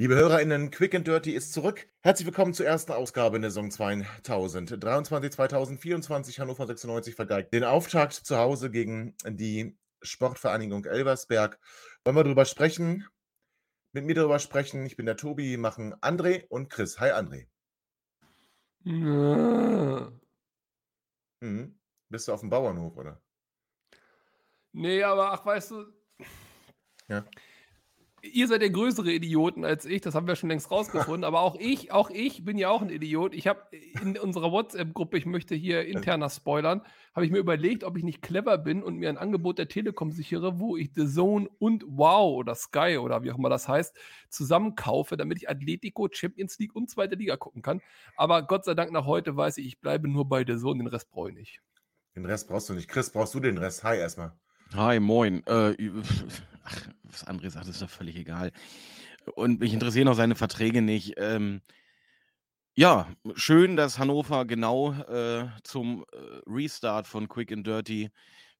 [0.00, 1.86] Liebe HörerInnen, Quick and Dirty ist zurück.
[2.00, 6.40] Herzlich willkommen zur ersten Ausgabe in der Saison 2023-2024.
[6.40, 11.60] Hannover 96 vergeigt den Auftakt zu Hause gegen die Sportvereinigung Elversberg.
[12.02, 13.06] Wollen wir darüber sprechen?
[13.92, 14.86] Mit mir darüber sprechen.
[14.86, 16.98] Ich bin der Tobi, machen André und Chris.
[16.98, 17.48] Hi André.
[18.84, 20.10] Ja.
[21.40, 21.78] Mhm.
[22.08, 23.20] Bist du auf dem Bauernhof, oder?
[24.72, 25.92] Nee, aber ach, weißt du,
[27.06, 27.26] Ja.
[28.22, 31.56] Ihr seid ja größere Idioten als ich, das haben wir schon längst rausgefunden, aber auch
[31.58, 33.34] ich, auch ich bin ja auch ein Idiot.
[33.34, 33.60] Ich habe
[34.02, 36.82] in unserer WhatsApp-Gruppe, ich möchte hier interner spoilern,
[37.14, 40.12] habe ich mir überlegt, ob ich nicht clever bin und mir ein Angebot der Telekom
[40.12, 43.96] sichere, wo ich The Zone und Wow oder Sky oder wie auch immer das heißt,
[44.28, 47.80] zusammenkaufe, damit ich Atletico, Champions League und zweite Liga gucken kann.
[48.16, 50.88] Aber Gott sei Dank nach heute weiß ich, ich bleibe nur bei The Zone, den
[50.88, 51.60] Rest brauche ich nicht.
[52.14, 52.88] Den Rest brauchst du nicht.
[52.88, 53.84] Chris, brauchst du den Rest?
[53.84, 54.32] Hi erstmal.
[54.74, 55.42] Hi, moin.
[55.46, 55.74] Äh,
[56.64, 58.52] ach, was André sagt, ist doch völlig egal.
[59.34, 61.14] Und mich interessieren auch seine Verträge nicht.
[61.16, 61.60] Ähm,
[62.74, 68.10] ja, schön, dass Hannover genau äh, zum äh, Restart von Quick and Dirty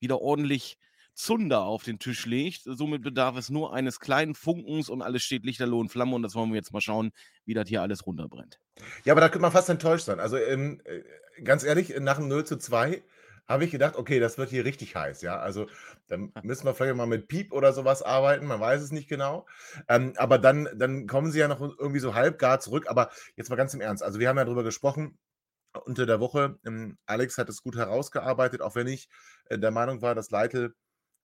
[0.00, 0.78] wieder ordentlich
[1.14, 2.62] Zunder auf den Tisch legt.
[2.64, 6.16] Somit bedarf es nur eines kleinen Funkens und alles steht lichterloh und Flamme.
[6.16, 7.12] Und das wollen wir jetzt mal schauen,
[7.44, 8.58] wie das hier alles runterbrennt.
[9.04, 10.18] Ja, aber da könnte man fast enttäuscht sein.
[10.18, 11.02] Also ähm, äh,
[11.42, 13.02] ganz ehrlich, nach dem 0 zu 2
[13.50, 15.38] habe ich gedacht, okay, das wird hier richtig heiß, ja.
[15.40, 15.66] Also
[16.06, 19.46] dann müssen wir vielleicht mal mit Piep oder sowas arbeiten, man weiß es nicht genau.
[19.88, 22.86] Ähm, aber dann, dann kommen sie ja noch irgendwie so halbgar zurück.
[22.88, 24.04] Aber jetzt mal ganz im Ernst.
[24.04, 25.18] Also wir haben ja darüber gesprochen
[25.84, 26.58] unter der Woche.
[26.64, 29.08] Ähm, Alex hat es gut herausgearbeitet, auch wenn ich
[29.46, 30.74] äh, der Meinung war, dass Leitl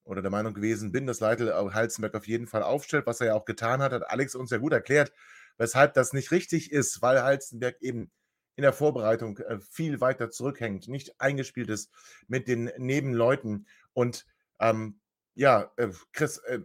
[0.04, 3.34] oder der Meinung gewesen bin, dass Leitl Halzenberg auf jeden Fall aufstellt, was er ja
[3.34, 5.12] auch getan hat, hat Alex uns ja gut erklärt,
[5.58, 8.10] weshalb das nicht richtig ist, weil Halzenberg eben
[8.56, 11.92] in der Vorbereitung äh, viel weiter zurückhängt, nicht eingespielt ist
[12.26, 13.66] mit den Nebenleuten.
[13.92, 14.26] Und
[14.58, 15.00] ähm,
[15.34, 16.60] ja, äh, Chris, äh,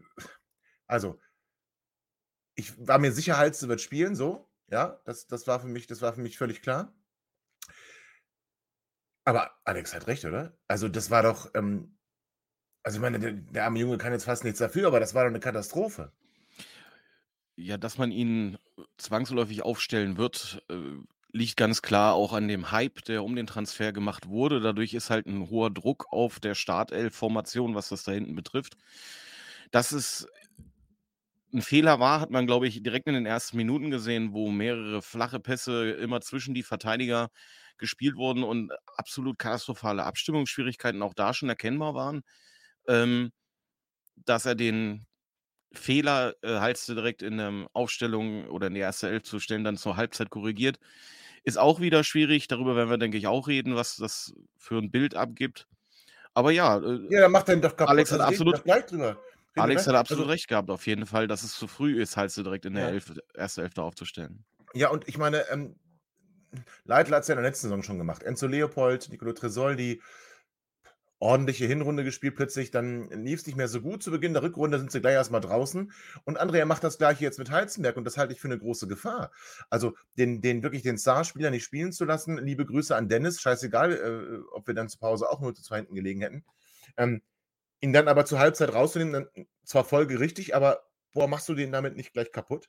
[0.88, 1.20] also
[2.56, 6.02] ich war mir sicher, Halze wird spielen, so, ja, das, das war für mich, das
[6.02, 6.94] war für mich völlig klar.
[9.24, 10.58] Aber Alex hat recht, oder?
[10.68, 11.98] Also, das war doch, ähm,
[12.84, 15.24] also ich meine, der, der arme Junge kann jetzt fast nichts dafür, aber das war
[15.24, 16.12] doch eine Katastrophe.
[17.56, 18.58] Ja, dass man ihn
[18.98, 20.98] zwangsläufig aufstellen wird, äh,
[21.34, 24.60] liegt ganz klar auch an dem Hype, der um den Transfer gemacht wurde.
[24.60, 28.76] Dadurch ist halt ein hoher Druck auf der Startelf-Formation, was das da hinten betrifft.
[29.72, 30.28] Dass es
[31.54, 35.02] ein Fehler war, hat man, glaube ich, direkt in den ersten Minuten gesehen, wo mehrere
[35.02, 37.30] flache Pässe immer zwischen die Verteidiger
[37.78, 42.22] gespielt wurden und absolut katastrophale Abstimmungsschwierigkeiten auch da schon erkennbar waren.
[42.88, 43.32] Ähm,
[44.16, 45.06] dass er den
[45.74, 49.78] Fehler äh, Halste direkt in der Aufstellung oder in die erste Elf zu stellen, dann
[49.78, 50.80] zur Halbzeit korrigiert.
[51.44, 52.48] Ist auch wieder schwierig.
[52.48, 55.68] Darüber werden wir, denke ich, auch reden, was das für ein Bild abgibt.
[56.34, 57.90] Aber ja, äh, Ja, dann macht er doch kaputt.
[57.90, 58.64] Alex hat absolut-.
[58.66, 59.16] Reden
[59.56, 62.44] Alex hat absolut also, recht gehabt, auf jeden Fall, dass es zu früh ist, Halste
[62.44, 62.90] direkt in der Ja.
[62.92, 64.46] Elf, erste Elfte aufzustellen.
[64.74, 65.76] Ja, und ich meine, ähm,
[66.86, 68.24] Leitl hat es ja in der letzten Saison schon gemacht.
[68.24, 70.02] Enzo Leopold, Nicolo Tresoldi,
[71.22, 74.02] ordentliche Hinrunde gespielt plötzlich, dann lief es nicht mehr so gut.
[74.02, 75.92] Zu Beginn der Rückrunde sind sie gleich erstmal draußen.
[76.26, 78.88] Und Andrea macht das gleiche jetzt mit Heizenberg und das halte ich für eine große
[78.88, 79.32] Gefahr.
[79.70, 82.40] Also den, den wirklich den Starspieler nicht spielen zu lassen.
[82.40, 85.78] Liebe Grüße an Dennis, scheißegal, äh, ob wir dann zur Pause auch nur zu zwei
[85.78, 86.44] hinten gelegen hätten.
[86.98, 87.22] Ähm,
[87.82, 90.82] ihn dann aber zur Halbzeit rauszunehmen, dann zwar folgerichtig, aber
[91.14, 92.68] boah, machst du den damit nicht gleich kaputt?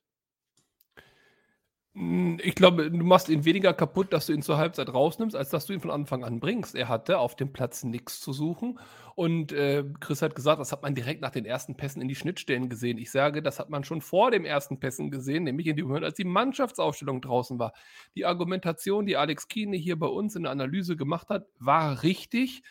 [1.95, 5.51] Mm, Ich glaube, du machst ihn weniger kaputt, dass du ihn zur Halbzeit rausnimmst, als
[5.51, 6.75] dass du ihn von Anfang an bringst.
[6.75, 8.79] Er hatte auf dem Platz nichts zu suchen.
[9.15, 12.15] Und äh, Chris hat gesagt, das hat man direkt nach den ersten Pässen in die
[12.15, 12.97] Schnittstellen gesehen.
[12.97, 16.05] Ich sage, das hat man schon vor dem ersten Pässen gesehen, nämlich in dem Moment,
[16.07, 17.75] als die Mannschaftsaufstellung draußen war.
[18.17, 22.63] Die Argumentation, die Alex Kiene hier bei uns in der Analyse gemacht hat, war richtig.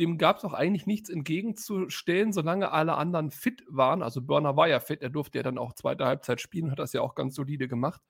[0.00, 4.02] Dem gab es auch eigentlich nichts entgegenzustellen, solange alle anderen fit waren.
[4.02, 6.94] Also Börner war ja fit, er durfte ja dann auch zweite Halbzeit spielen, hat das
[6.94, 8.00] ja auch ganz solide gemacht.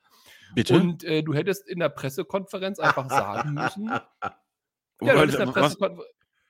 [0.55, 0.75] Bitte?
[0.75, 3.91] Und äh, du hättest in der Pressekonferenz einfach sagen müssen.
[5.03, 6.03] Ja, du in der was, Pressekon-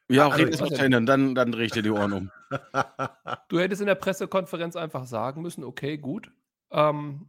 [0.08, 2.31] ja, Also, red was zu Ende, dann, dann drehe ich dir die Ohren um.
[3.48, 6.32] du hättest in der Pressekonferenz einfach sagen müssen, okay, gut.
[6.72, 7.28] Ähm,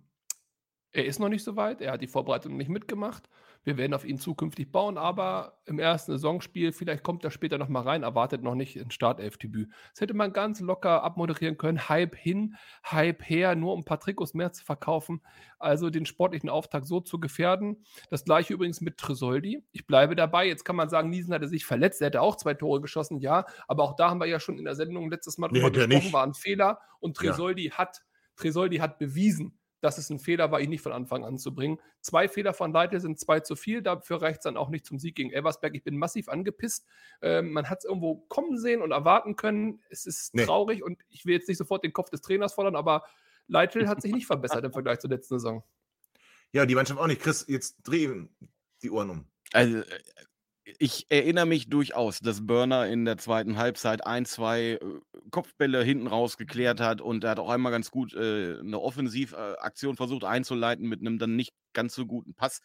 [0.92, 3.30] er ist noch nicht so weit, er hat die Vorbereitung nicht mitgemacht.
[3.64, 7.70] Wir werden auf ihn zukünftig bauen, aber im ersten Saisonspiel, vielleicht kommt er später noch
[7.70, 9.70] mal rein, erwartet noch nicht ein Startelfdebüt.
[9.92, 11.88] Das hätte man ganz locker abmoderieren können.
[11.88, 15.22] Hype hin, Hype her, nur um ein paar Trikots mehr zu verkaufen.
[15.60, 17.86] Also den sportlichen Auftakt so zu gefährden.
[18.10, 19.64] Das gleiche übrigens mit Tresoldi.
[19.72, 20.48] Ich bleibe dabei.
[20.48, 22.02] Jetzt kann man sagen, Niesen hatte sich verletzt.
[22.02, 23.46] Er hätte auch zwei Tore geschossen, ja.
[23.68, 26.14] Aber auch da haben wir ja schon in der Sendung letztes Mal drüber gesprochen, nicht.
[26.14, 26.80] war ein Fehler.
[27.00, 27.78] Und Tresoldi ja.
[27.78, 28.02] hat
[28.36, 31.80] Tresoldi hat bewiesen, dass es ein Fehler war, ihn nicht von Anfang an zu bringen.
[32.00, 33.82] Zwei Fehler von Leite sind zwei zu viel.
[33.82, 35.76] Dafür reicht es dann auch nicht zum Sieg gegen Elversberg.
[35.76, 36.86] Ich bin massiv angepisst.
[37.22, 39.82] Ähm, man hat es irgendwo kommen sehen und erwarten können.
[39.90, 40.46] Es ist nee.
[40.46, 43.04] traurig und ich will jetzt nicht sofort den Kopf des Trainers fordern, aber
[43.48, 45.64] Leitl hat sich nicht verbessert im Vergleich zur letzten Saison.
[46.54, 47.22] Ja, die Mannschaft auch nicht.
[47.22, 48.10] Chris, jetzt dreh
[48.82, 49.26] die Ohren um.
[49.54, 49.86] Also, äh,
[50.80, 54.80] ich erinnere mich durchaus, dass Burner in der zweiten Halbzeit ein, zwei äh,
[55.32, 59.96] Kopfbälle hinten raus geklärt hat und er hat auch einmal ganz gut äh, eine Offensivaktion
[59.96, 62.62] versucht einzuleiten mit einem dann nicht ganz so guten Pass.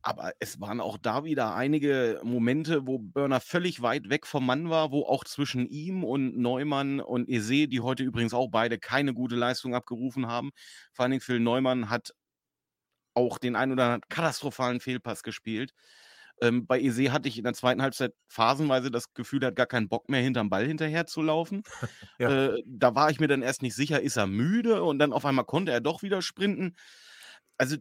[0.00, 4.70] Aber es waren auch da wieder einige Momente, wo Burner völlig weit weg vom Mann
[4.70, 9.12] war, wo auch zwischen ihm und Neumann und Eze, die heute übrigens auch beide keine
[9.12, 10.50] gute Leistung abgerufen haben,
[10.92, 12.12] vor allen Dingen Phil Neumann hat
[13.14, 15.72] auch den einen oder anderen katastrophalen Fehlpass gespielt.
[16.40, 19.66] Ähm, bei Eze hatte ich in der zweiten Halbzeit phasenweise das Gefühl, er hat gar
[19.66, 21.62] keinen Bock mehr, hinterm Ball hinterher zu laufen.
[22.18, 22.46] ja.
[22.46, 24.82] äh, da war ich mir dann erst nicht sicher, ist er müde?
[24.82, 26.76] Und dann auf einmal konnte er doch wieder sprinten.
[27.56, 27.76] Also,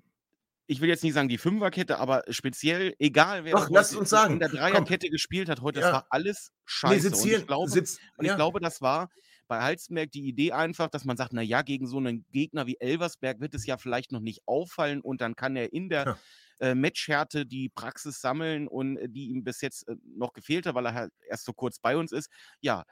[0.67, 4.33] ich will jetzt nicht sagen die Fünferkette, aber speziell, egal wer Doch, lass uns sagen.
[4.33, 5.85] in der Dreierkette gespielt hat heute, ja.
[5.85, 7.09] das war alles scheiße.
[7.09, 8.33] Nee, hier, und ich glaube, sitz, und ja.
[8.33, 9.09] ich glaube das war
[9.47, 12.77] bei Halstenberg die Idee einfach, dass man sagt, na ja, gegen so einen Gegner wie
[12.79, 16.17] Elversberg wird es ja vielleicht noch nicht auffallen und dann kann er in der ja
[16.59, 20.75] äh, Matchhärte die Praxis sammeln und äh, die ihm bis jetzt äh, noch gefehlt hat,
[20.75, 22.29] weil er halt erst so kurz bei uns ist.
[22.61, 22.83] Ja,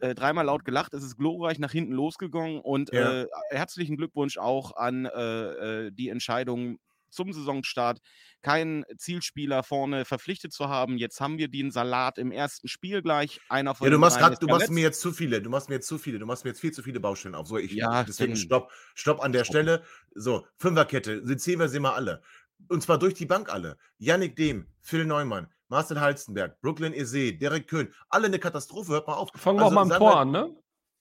[0.00, 3.14] äh, dreimal laut gelacht, es ist glorreich nach hinten losgegangen und Ja.
[3.14, 6.78] äh, herzlichen Glückwunsch auch an äh, die Entscheidung
[7.10, 7.98] zum Saisonstart,
[8.42, 10.96] keinen Zielspieler vorne verpflichtet zu haben.
[10.98, 13.40] Jetzt haben wir den Salat im ersten Spiel gleich.
[13.48, 14.70] Einer von Ja, du den machst grad, du machst verletzt.
[14.72, 15.42] mir jetzt zu viele.
[15.42, 16.18] Du machst mir jetzt zu viele.
[16.18, 17.46] Du machst mir jetzt viel zu viele Baustellen auf.
[17.46, 19.82] So, ich, Ja, deswegen stopp, stopp an der Stelle.
[20.14, 22.22] So, Fünferkette, sezieren wir sie mal alle.
[22.68, 23.76] Und zwar durch die Bank alle.
[23.98, 27.92] Yannick Dehm, Phil Neumann, Marcel Halstenberg, Brooklyn Eze, Derek Köhn.
[28.08, 29.30] Alle eine Katastrophe, hört mal auf.
[29.34, 30.56] Fangen wir Also, auch mal am Tor wir- an, ne?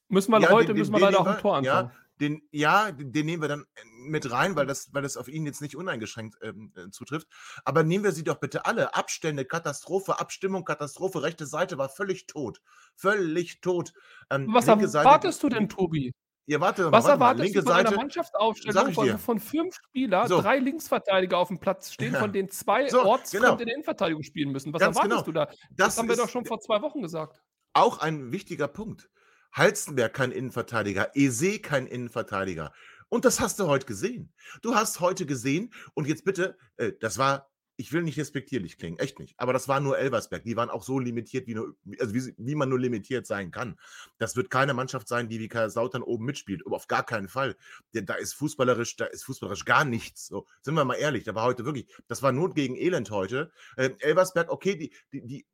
[0.07, 1.91] Müssen wir Ja, heute den- müssen den- wir leider den auch am Tor wir, ja.
[2.19, 5.45] Den, ja, den nehmen wir dann äh, mit rein, weil das, weil das auf ihn
[5.45, 7.27] jetzt nicht uneingeschränkt ähm, äh, zutrifft.
[7.65, 8.93] Aber nehmen wir sie doch bitte alle.
[8.95, 11.21] Abstände, Katastrophe, Abstimmung, Katastrophe.
[11.23, 12.61] Rechte Seite war völlig tot.
[12.95, 13.93] Völlig tot.
[14.29, 16.13] Ähm, Was erwartest du denn, Tobi?
[16.45, 17.25] Ja, warte, mal, Was warte mal.
[17.25, 17.95] erwartest Linke du von einer Seite.
[18.01, 20.41] Mannschaftsaufstellung, Sag ich wo von fünf Spielern So.
[20.41, 22.19] drei Linksverteidiger auf dem Platz stehen, Ja.
[22.19, 23.57] von denen zwei So, ortsfremd genau.
[23.59, 24.73] in der Innenverteidigung spielen müssen?
[24.73, 25.45] Was Ganz erwartest genau.
[25.45, 25.67] du da?
[25.69, 27.39] Das, haben wir doch schon vor zwei Wochen gesagt.
[27.73, 29.09] auch ein wichtiger Punkt.
[29.51, 32.71] Halstenberg kein Innenverteidiger, Eze kein Innenverteidiger.
[33.09, 34.31] Und das hast du heute gesehen.
[34.61, 38.99] Du hast heute gesehen, und jetzt bitte, äh, das war, ich will nicht respektierlich klingen,
[38.99, 40.43] echt nicht, aber das war nur Elversberg.
[40.43, 43.79] Die waren auch so limitiert, wie, nur, also wie, wie man nur limitiert sein kann.
[44.17, 46.65] Das wird keine Mannschaft sein, die wie Kaiserslautern oben mitspielt.
[46.67, 47.55] Auf gar keinen Fall.
[47.93, 50.27] Denn da ist fußballerisch, da ist fußballerisch gar nichts.
[50.27, 53.49] So, sind wir mal ehrlich, da war heute wirklich, das war Not gegen Elend heute.
[53.77, 55.45] Äh, Elversberg, okay, die, die, die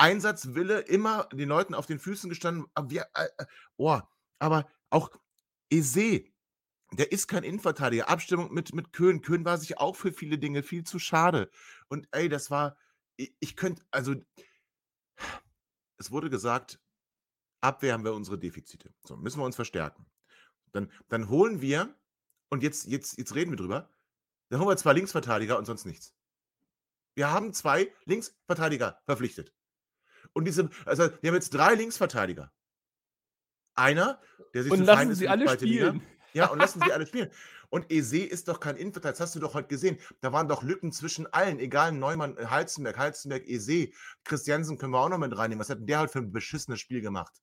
[0.00, 2.66] Einsatzwille immer den Leuten auf den Füßen gestanden.
[2.74, 3.28] Aber, wir, äh,
[3.76, 4.00] oh,
[4.38, 5.10] aber auch
[5.70, 6.24] Eze,
[6.92, 8.08] der ist kein Innenverteidiger.
[8.08, 9.20] Abstimmung mit, mit Köhn.
[9.20, 11.50] Köhn war sich auch für viele Dinge viel zu schade.
[11.88, 12.76] Und ey, das war,
[13.16, 14.14] ich, ich könnte, also,
[15.98, 16.80] es wurde gesagt,
[17.60, 18.94] Abwehr haben wir unsere Defizite.
[19.04, 20.06] So, müssen wir uns verstärken.
[20.72, 21.94] Dann, dann holen wir,
[22.48, 23.90] und jetzt, jetzt, jetzt reden wir drüber,
[24.48, 26.14] dann holen wir zwei Linksverteidiger und sonst nichts.
[27.14, 29.52] Wir haben zwei Linksverteidiger verpflichtet.
[30.32, 32.52] Und diese, also wir haben jetzt drei Linksverteidiger.
[33.74, 34.20] Einer,
[34.54, 35.88] der sich Und lassen sie die alle zweite Liga.
[35.88, 36.06] spielen.
[36.32, 37.30] Ja, und lassen sie alle spielen.
[37.70, 39.98] Und Eze ist doch kein Innenverteidiger, das hast du doch heute gesehen.
[40.20, 43.90] Da waren doch Lücken zwischen allen, egal Neumann, äh, Halzenberg, Halzenberg, Eze,
[44.24, 45.60] Christiansen können wir auch noch mit reinnehmen.
[45.60, 47.40] Was hat denn der heute für ein beschissenes Spiel gemacht?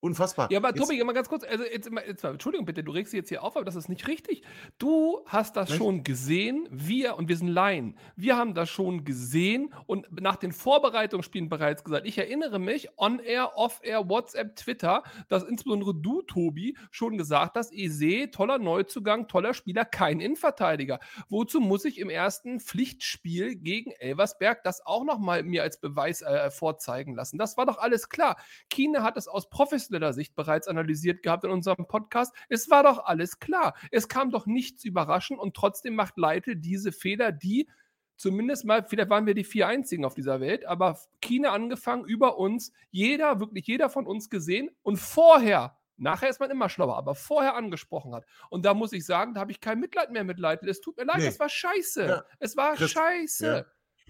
[0.00, 0.48] Unfassbar.
[0.52, 2.92] Ja, aber Jetzt- Tobi, mal ganz kurz, also jetzt, mal- jetzt mal, Entschuldigung bitte, du
[2.92, 4.42] regst dich jetzt hier auf, aber das ist nicht richtig.
[4.78, 5.78] Du hast das Nicht?
[5.78, 10.52] schon gesehen, wir, und wir sind Laien, wir haben das schon gesehen und nach den
[10.52, 12.06] Vorbereitungsspielen bereits gesagt.
[12.06, 18.30] Ich erinnere mich, On-Air, Off-Air, WhatsApp, Twitter, dass insbesondere du, Tobi, schon gesagt hast, Eze,
[18.30, 21.00] toller Neuzugang, toller Spieler, kein Innenverteidiger.
[21.28, 26.52] Wozu muss ich im ersten Pflichtspiel gegen Elversberg das auch nochmal mir als Beweis äh,
[26.52, 27.36] vorzeigen lassen?
[27.36, 28.36] Das war doch alles klar.
[28.70, 29.50] Kine hat es aus
[29.88, 32.34] professioneller Sicht bereits analysiert gehabt in unserem Podcast.
[32.48, 33.74] Es war doch alles klar.
[33.90, 37.68] Es kam doch nichts überraschend und trotzdem macht Leitl diese Fehler, die
[38.16, 42.36] zumindest mal, vielleicht waren wir die vier einzigen auf dieser Welt, aber Kine angefangen, über
[42.38, 47.16] uns, jeder, wirklich jeder von uns gesehen und vorher Nachher ist man immer schlauer, aber
[47.16, 48.24] vorher angesprochen hat.
[48.50, 50.68] Und da muss ich sagen, da habe ich kein Mitleid mehr mit Leitl.
[50.68, 51.26] Es tut mir leid, Nee.
[51.26, 52.06] es war scheiße.
[52.06, 52.24] Ja.
[52.38, 53.46] Es war Chris, scheiße.
[53.46, 53.64] ja.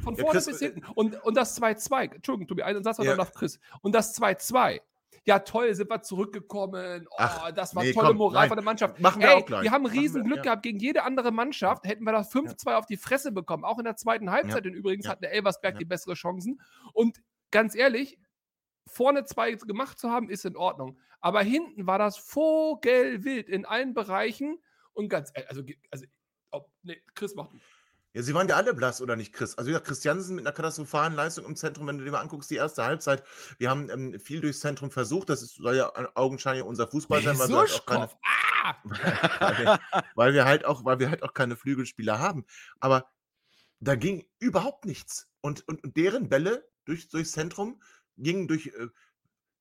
[0.04, 0.84] Von Ja, vorne Chris, bis äh, hinten.
[0.94, 3.58] Und, und das 2-2, Entschuldigung, Tobi, einen Satz noch nach Chris.
[3.80, 4.82] Und das 2-2.
[5.28, 7.06] Ja, toll, sind wir zurückgekommen.
[7.10, 8.48] Oh, Ach, das war nee, tolle komm, Moral nein.
[8.48, 8.98] von der Mannschaft.
[8.98, 9.62] Machen wir Ey, auch gleich.
[9.62, 10.42] Wir haben riesen Glück ja.
[10.44, 11.86] gehabt gegen jede andere Mannschaft.
[11.86, 13.62] Hätten wir das 5-2 auf die Fresse bekommen.
[13.62, 14.64] Auch in der zweiten Halbzeit.
[14.64, 15.10] Denn übrigens Ja.
[15.12, 16.62] hatten der Elversberg die bessere Chancen.
[16.94, 17.20] Und
[17.50, 18.18] ganz ehrlich,
[18.86, 20.98] vorne zwei gemacht zu haben, ist in Ordnung.
[21.20, 24.58] Aber hinten war das vogelwild in allen Bereichen.
[24.94, 26.06] Und ganz ehrlich, also, also
[26.52, 27.50] ob, nee, Chris macht.
[28.14, 29.56] Ja, sie waren ja alle blass, oder nicht, Chris?
[29.56, 32.56] Also, gesagt, Christiansen mit einer katastrophalen Leistung im Zentrum, wenn du dir mal anguckst, die
[32.56, 33.22] erste Halbzeit.
[33.58, 35.28] Wir haben ähm, viel durchs Zentrum versucht.
[35.28, 38.10] Das ist, soll ja augenscheinlich unser Fußball sein, weil wir, halt auch keine.
[38.22, 38.76] Ah!
[39.40, 39.80] weil, wir,
[40.14, 42.46] weil, wir halt auch, weil wir halt auch keine Flügelspieler haben.
[42.80, 43.10] Aber
[43.80, 45.28] da ging überhaupt nichts.
[45.40, 47.80] Und, und, und deren Bälle durch, durchs Zentrum
[48.16, 48.88] gingen durch, äh,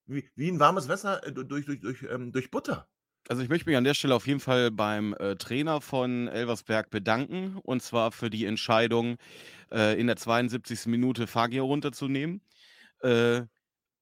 [0.06, 2.88] wie, wie ein warmes Wasser äh, durch, durch, durch, ähm, durch Butter.
[3.30, 6.90] Also ich möchte mich an der Stelle auf jeden Fall beim äh, Trainer von Elversberg
[6.90, 9.18] bedanken und zwar für die Entscheidung,
[9.72, 10.90] äh, in der 72.
[10.90, 12.42] Minute Fagio runterzunehmen,
[13.02, 13.44] äh,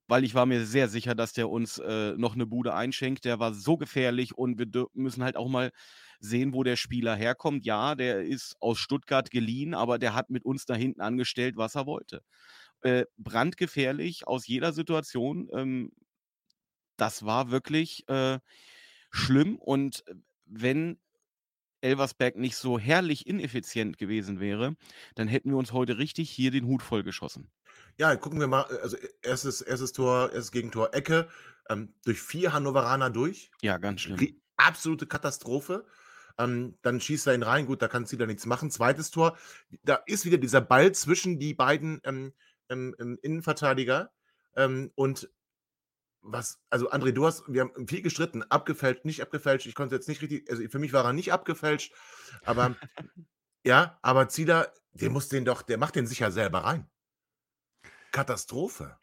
[0.08, 3.26] weil ich war mir sehr sicher, dass der uns äh, noch eine Bude einschenkt.
[3.26, 5.72] Der war so gefährlich und wir müssen halt auch mal
[6.20, 7.66] sehen, wo der Spieler herkommt.
[7.66, 11.76] Ja, der ist aus Stuttgart geliehen, aber der hat mit uns da hinten angestellt, was
[11.76, 12.22] er wollte.
[12.82, 15.50] Äh, brandgefährlich aus jeder Situation.
[15.56, 15.92] Ähm,
[16.98, 18.40] das war wirklich äh,
[19.16, 21.00] schlimm und äh, wenn
[21.82, 24.76] Elversberg nicht so herrlich ineffizient gewesen wäre,
[25.16, 27.52] dann hätten wir uns heute richtig hier den Hut voll geschossen.
[27.98, 28.64] Ja, gucken wir mal.
[28.82, 31.28] Also, erstes, erstes Tor, erstes Gegentor, Ecke,
[31.70, 33.52] ähm, durch vier Hannoveraner durch.
[33.62, 34.18] Ja, ganz schlimm.
[34.18, 35.86] Ri- Absolute Katastrophe.
[36.38, 37.66] Ähm, dann schießt er ihn rein.
[37.66, 38.72] Gut, da kann Zieler nichts machen.
[38.72, 39.38] Zweites Tor.
[39.84, 42.34] Da ist wieder dieser Ball zwischen die beiden ähm,
[42.70, 44.12] ähm, ähm, Innenverteidiger.
[44.56, 45.30] Ähm, und
[46.26, 49.68] was, also André, du hast, wir haben viel gestritten, abgefälscht, nicht abgefälscht.
[49.68, 51.94] Ich konnte jetzt nicht richtig, also für mich war er nicht abgefälscht.
[52.44, 52.76] Aber
[53.64, 56.90] ja, aber Zieler, der muss den doch, der macht den sicher selber rein.
[58.12, 58.98] Katastrophe.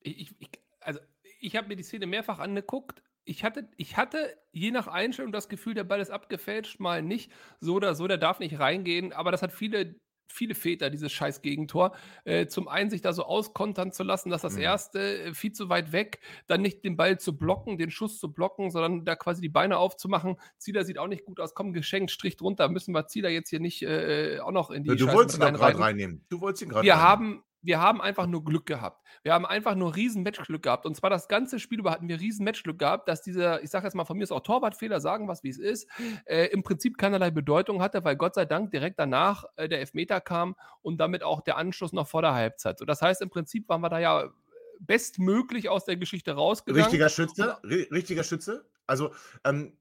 [0.00, 1.00] Ich, ich, also
[1.40, 3.02] ich habe mir die Szene mehrfach angeguckt.
[3.24, 7.32] Ich hatte, ich hatte je nach Einstellung das Gefühl, der Ball ist abgefälscht, mal nicht.
[7.60, 9.12] So oder so, der darf nicht reingehen.
[9.12, 11.92] Aber das hat viele, viele Väter, dieses scheiß Gegentor.
[12.24, 14.60] Äh, zum einen sich da so auskontern zu lassen, dass das Mhm.
[14.62, 18.32] erste äh, viel zu weit weg, dann nicht den Ball zu blocken, den Schuss zu
[18.32, 20.36] blocken, sondern da quasi die Beine aufzumachen.
[20.58, 21.54] Zieler sieht auch nicht gut aus.
[21.54, 22.68] Komm, geschenkt, Strich drunter.
[22.68, 25.38] Müssen wir Zieler jetzt hier nicht äh, auch noch in die Ja, du Scheiße wolltest
[25.42, 26.24] ihn gerade reinnehmen.
[26.28, 27.08] Du wolltest ihn gerade Wir reinnehmen.
[27.08, 29.04] haben, wir haben einfach nur Glück gehabt.
[29.22, 30.86] Wir haben einfach nur riesen Matchglück gehabt.
[30.86, 33.86] Und zwar das ganze Spiel über hatten wir riesen Matchglück gehabt, dass dieser, ich sage
[33.86, 35.88] jetzt mal von mir ist auch Torwartfehler, sagen was wie es ist,
[36.26, 40.20] äh, im Prinzip keinerlei Bedeutung hatte, weil Gott sei Dank direkt danach äh, der Elfmeter
[40.20, 42.78] kam und damit auch der Anschluss noch vor der Halbzeit.
[42.78, 44.30] So, das heißt, im Prinzip waren wir da ja
[44.78, 46.84] bestmöglich aus der Geschichte rausgegangen.
[46.84, 47.58] Richtiger Schütze?
[47.64, 48.68] Ri- Richtiger Schütze?
[48.86, 49.76] Also, ähm,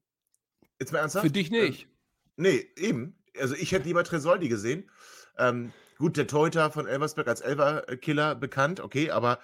[0.80, 1.26] jetzt mal ernsthaft?
[1.26, 1.84] Für dich nicht.
[1.84, 1.90] Ähm,
[2.38, 3.18] nee, eben.
[3.38, 4.90] Also, ich hätte lieber Tresoldi gesehen.
[5.38, 9.40] Ähm, gut, der Torhüter von Elversberg als Elver-Killer bekannt, okay, aber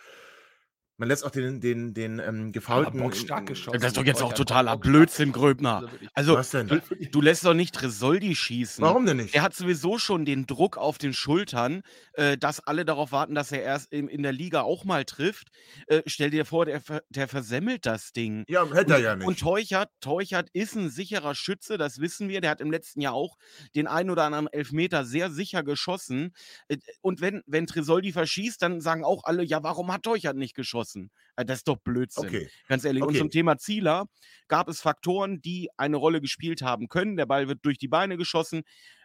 [1.02, 3.12] man lässt auch den, den, den ähm, gefaulten.
[3.14, 3.80] Stark geschossen.
[3.80, 4.78] Das ist doch jetzt auch totaler.
[4.78, 5.90] Blödsinn, Gröbner.
[6.14, 6.36] Also.
[6.36, 6.68] Also, Was denn?
[6.68, 6.80] du,
[7.12, 8.84] du lässt doch nicht Tresoldi schießen.
[8.84, 9.34] Warum denn nicht?
[9.34, 11.82] Er hat sowieso schon den Druck auf den Schultern,
[12.14, 15.48] äh, dass alle darauf warten, dass er erst in, in der Liga auch mal trifft.
[15.88, 18.44] Äh, stell dir vor, der, der versemmelt das Ding.
[18.48, 19.40] Ja, hätte er ja Und nicht.
[19.40, 22.42] Teuchert, Teuchert ist ein sicherer Schütze, das wissen wir.
[22.42, 23.38] Der hat im letzten Jahr auch
[23.76, 26.36] den einen oder anderen Elfmeter sehr sicher geschossen.
[26.68, 30.54] Äh, Und wenn, wenn Tresoldi verschießt, dann sagen auch alle, ja, warum hat Teuchert nicht
[30.54, 30.91] geschossen?
[31.36, 32.26] Äh, Das ist doch Blödsinn.
[32.28, 32.50] Okay.
[32.68, 33.02] Ganz ehrlich.
[33.04, 33.20] Und Okay.
[33.20, 34.06] zum Thema Zieler
[34.48, 37.18] gab es Faktoren, die eine Rolle gespielt haben können.
[37.18, 38.62] Der Ball wird durch die Beine geschossen.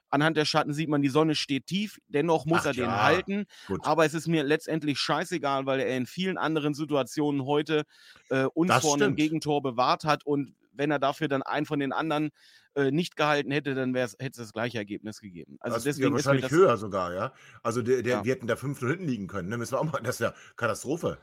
[0.09, 1.99] Anhand der Schatten sieht man, die Sonne steht tief.
[2.07, 3.45] Dennoch muss Ach er den ja, halten.
[3.66, 3.81] Gut.
[3.85, 7.83] Aber es ist mir letztendlich scheißegal, weil er in vielen anderen Situationen heute
[8.31, 9.16] äh, uns Das vor einem stimmt.
[9.19, 10.25] Gegentor bewahrt hat.
[10.25, 12.31] Und wenn er dafür dann einen von den anderen
[12.75, 15.57] äh, nicht gehalten hätte, dann hätte es das gleiche Ergebnis gegeben.
[15.59, 17.33] Also das ja, deswegen ist mir wahrscheinlich höher sogar, ja.
[17.64, 18.25] Also der, der, Ja.
[18.25, 19.49] wir hätten da 5 hinten liegen können.
[19.49, 19.57] Ne?
[19.59, 21.19] Müssen wir auch mal, das ist ja Katastrophe.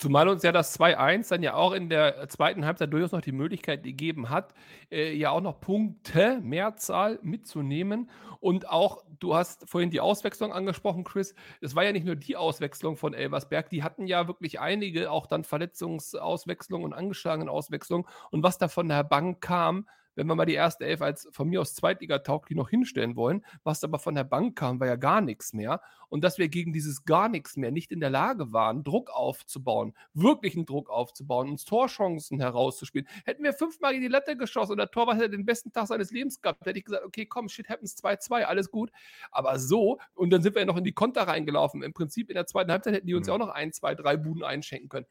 [0.00, 3.32] Zumal uns ja das 2-1 dann ja auch in der zweiten Halbzeit durchaus noch die
[3.32, 4.54] Möglichkeit gegeben hat,
[4.90, 8.08] äh, ja auch noch Punkte, Mehrzahl mitzunehmen.
[8.40, 11.34] Und auch, du hast vorhin die Auswechslung angesprochen, Chris.
[11.60, 15.26] Es war ja nicht nur die Auswechslung von Elversberg, die hatten ja wirklich einige, auch
[15.26, 18.06] dann Verletzungsauswechslungen und angeschlagenen Auswechslungen.
[18.30, 21.48] Und was da von der Bank kam, wenn wir mal die erste Elf als von
[21.48, 25.20] mir aus Zweitliga-tauglich noch hinstellen wollen, was aber von der Bank kam, war ja gar
[25.20, 25.80] nichts mehr.
[26.08, 29.94] Und dass wir gegen dieses gar nichts mehr nicht in der Lage waren, Druck aufzubauen,
[30.12, 33.06] wirklichen Druck aufzubauen, uns Torchancen herauszuspielen.
[33.24, 36.10] Hätten wir fünfmal in die Latte geschossen und der Torwart hätte den besten Tag seines
[36.10, 38.90] Lebens gehabt, hätte ich gesagt, okay, komm, shit happens 2-2, alles gut.
[39.30, 41.82] Aber so, und dann sind wir ja noch in die Konter reingelaufen.
[41.82, 43.42] Im Prinzip in der zweiten Halbzeit hätten die uns ja Mhm.
[43.42, 45.06] auch noch ein, zwei, drei Buden einschenken können.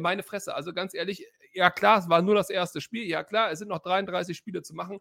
[0.00, 3.50] Meine Fresse, also ganz ehrlich, ja klar, es war nur das erste Spiel, ja klar,
[3.50, 4.98] es sind noch 33 Spiele zu machen.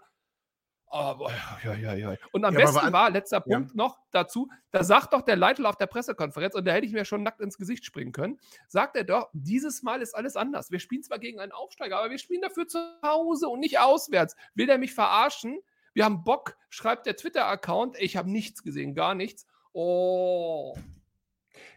[0.88, 1.32] Aber
[1.63, 2.16] ja, ja, ja.
[2.34, 3.56] Und am Ja, besten an- war, letzter Ja.
[3.58, 6.94] Punkt noch dazu, da sagt doch der Leitl auf der Pressekonferenz, und da hätte ich
[6.94, 10.70] mir schon nackt ins Gesicht springen können, sagt er doch, dieses Mal ist alles anders.
[10.70, 14.36] Wir spielen zwar gegen einen Aufsteiger, aber wir spielen dafür zu Hause und nicht auswärts.
[14.54, 15.60] Will der mich verarschen?
[15.96, 17.98] Wir haben Bock, schreibt der Twitter-Account.
[18.00, 19.48] Ich habe nichts gesehen, gar nichts.
[19.72, 20.75] Oh.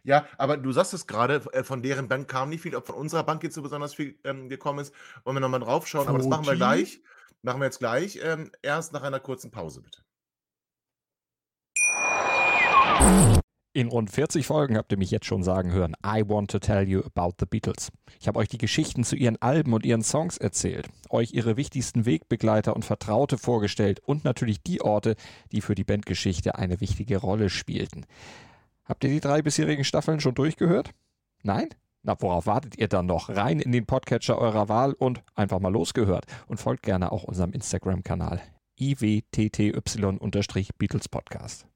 [0.02, 2.96] Ja, aber du sagst es gerade, äh, von deren Bank kam nicht viel, ob von
[2.96, 4.94] unserer Bank jetzt so besonders viel ähm, gekommen ist.
[5.24, 7.00] Wollen wir nochmal drauf schauen, aber das machen wir gleich.
[7.42, 8.18] Machen wir jetzt gleich.
[8.22, 10.02] Ähm, erst nach einer kurzen Pause, bitte.
[13.76, 16.88] In rund 40 Folgen habt ihr mich jetzt schon sagen hören, I want to tell
[16.88, 17.92] you about the Beatles.
[18.18, 22.06] Ich habe euch die Geschichten zu ihren Alben und ihren Songs erzählt, euch ihre wichtigsten
[22.06, 25.14] Wegbegleiter und Vertraute vorgestellt und natürlich die Orte,
[25.52, 28.06] die für die Bandgeschichte eine wichtige Rolle spielten.
[28.88, 30.92] Habt ihr die drei bisherigen Staffeln schon durchgehört?
[31.42, 31.70] Nein?
[32.02, 33.28] Na, worauf wartet ihr dann noch?
[33.28, 36.26] Rein in den Podcatcher eurer Wahl und einfach mal losgehört.
[36.46, 38.40] Und folgt gerne auch unserem Instagram-Kanal
[38.78, 41.66] iwtty-Beatles Podcast.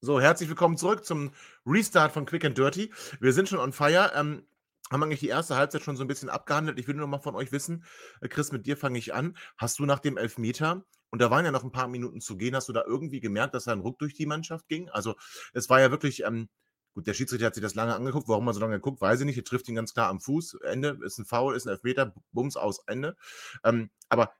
[0.00, 1.32] So, herzlich willkommen zurück zum
[1.66, 2.92] Restart von Quick and Dirty.
[3.18, 4.12] Wir sind schon on fire.
[4.14, 4.44] Ähm,
[4.92, 6.78] haben eigentlich die erste Halbzeit schon so ein bisschen abgehandelt.
[6.78, 7.84] Ich will nur mal von euch wissen,
[8.20, 9.36] äh, Chris, mit dir fange ich an.
[9.56, 12.54] Hast du nach dem Elfmeter, und da waren ja noch ein paar Minuten zu gehen,
[12.54, 14.88] hast du da irgendwie gemerkt, dass da ein Ruck durch die Mannschaft ging?
[14.90, 15.14] Also,
[15.52, 16.48] es war ja wirklich, ähm,
[16.94, 18.28] gut, der Schiedsrichter hat sich das lange angeguckt.
[18.28, 19.36] Warum er so lange guckt, weiß ich nicht.
[19.36, 20.54] Er trifft ihn ganz klar am Fuß.
[20.62, 23.16] Ende, ist ein Foul, ist ein Elfmeter, Bums aus, Ende.
[23.64, 24.32] Ähm, aber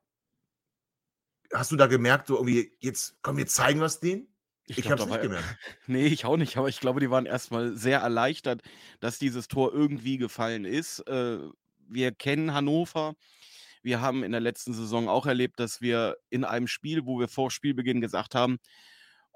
[1.52, 4.31] hast du da gemerkt, so irgendwie, jetzt, komm, wir zeigen was denen?
[4.78, 5.56] Ich, glaub, hab's da nicht gemerkt.
[5.86, 8.62] Nee, ich auch nicht, aber ich glaube, die waren erstmal sehr erleichtert,
[9.00, 11.00] dass dieses Tor irgendwie gefallen ist.
[11.08, 11.38] Äh,
[11.88, 13.14] wir kennen Hannover.
[13.82, 17.28] Wir haben in der letzten Saison auch erlebt, dass wir in einem Spiel, wo wir
[17.28, 18.58] vor Spielbeginn gesagt haben,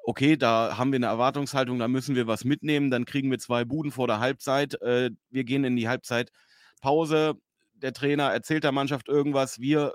[0.05, 3.65] okay, da haben wir eine Erwartungshaltung, da müssen wir was mitnehmen, dann kriegen wir zwei
[3.65, 4.81] Buden vor der Halbzeit.
[4.81, 7.35] Äh, wir gehen in die Halbzeitpause.
[7.75, 9.61] Der Trainer erzählt der Mannschaft irgendwas.
[9.61, 9.93] Wir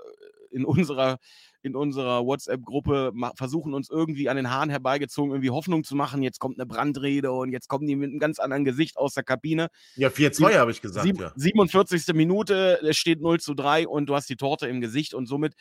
[0.52, 1.18] in unserer
[1.64, 6.20] in unserer WhatsApp-Gruppe versuchen uns irgendwie an den Haaren herbeigezogen, irgendwie Hoffnung zu machen.
[6.22, 9.22] Jetzt kommt eine Brandrede und jetzt kommen die mit einem ganz anderen Gesicht aus der
[9.22, 9.68] Kabine.
[9.94, 11.32] Ja, 4-2 habe ich gesagt, Sieb- ja.
[11.36, 12.14] 47.
[12.14, 15.54] Minute, es steht 0 zu 3 und du hast die Torte im Gesicht und somit,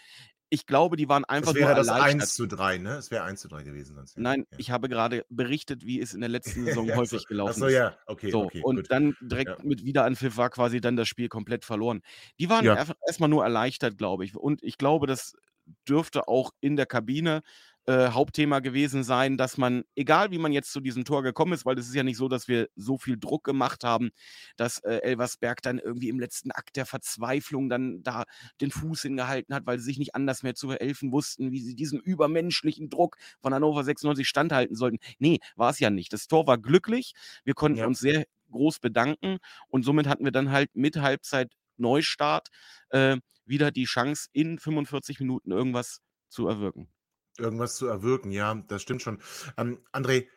[0.53, 2.21] ich glaube, die waren einfach Es wäre nur das erleichtert.
[2.23, 2.95] 1 zu 3, ne?
[2.97, 4.17] Es wäre 1 zu 3 gewesen sonst.
[4.17, 4.57] Nein, ja.
[4.59, 7.73] ich habe gerade berichtet, wie es in der letzten Saison Ja, häufig so- gelaufen ist.
[7.73, 8.91] ja, okay, So, okay, und gut.
[8.91, 9.57] dann direkt Ja.
[9.63, 12.01] mit Wiederanpfiff war quasi dann das Spiel komplett verloren.
[12.39, 12.85] Die waren Ja.
[13.07, 14.35] erstmal nur erleichtert, glaube ich.
[14.35, 15.33] Und ich glaube, das
[15.87, 17.41] dürfte auch in der Kabine
[17.85, 21.65] äh, Hauptthema gewesen sein, dass man, egal wie man jetzt zu diesem Tor gekommen ist,
[21.65, 24.11] weil es ist ja nicht so, dass wir so viel Druck gemacht haben,
[24.55, 28.23] dass äh, Elversberg dann irgendwie im letzten Akt der Verzweiflung dann da
[28.61, 31.75] den Fuß hingehalten hat, weil sie sich nicht anders mehr zu helfen wussten, wie sie
[31.75, 34.99] diesem übermenschlichen Druck von Hannover 96 standhalten sollten.
[35.19, 36.13] Nee, war es ja nicht.
[36.13, 37.13] Das Tor war glücklich.
[37.43, 37.87] Wir konnten Ja.
[37.87, 39.37] uns sehr groß bedanken
[39.69, 42.49] und somit hatten wir dann halt mit Halbzeit Neustart
[42.89, 46.89] äh, wieder die Chance, in 45 Minuten irgendwas zu erwirken.
[47.41, 49.19] Irgendwas zu erwirken, ja, das stimmt schon.
[49.57, 50.27] Ähm, André,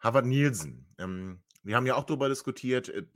[0.00, 3.06] Harvard Nielsen, ähm, wir haben ja auch darüber diskutiert, äh,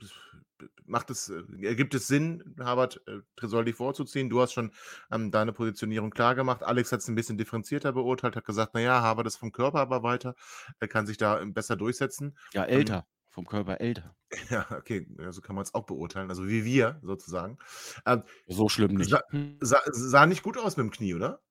[0.85, 4.29] macht es, äh, ergibt es Sinn, Harvard äh, Tresoldi vorzuziehen?
[4.29, 4.71] Du hast schon
[5.11, 6.63] ähm, deine Positionierung klar gemacht.
[6.63, 10.03] Alex hat es ein bisschen differenzierter beurteilt, hat gesagt, naja, Harvard ist vom Körper aber
[10.03, 10.35] weiter,
[10.79, 12.37] er kann sich da ähm, besser durchsetzen.
[12.53, 14.15] Ja, älter, vom Körper älter.
[14.49, 17.57] Ja, okay, so kann man es auch beurteilen, also wie wir sozusagen.
[18.05, 19.09] Ähm, So schlimm nicht.
[19.09, 19.21] Sa
[19.61, 21.41] sah, sah nicht gut aus mit dem Knie, oder?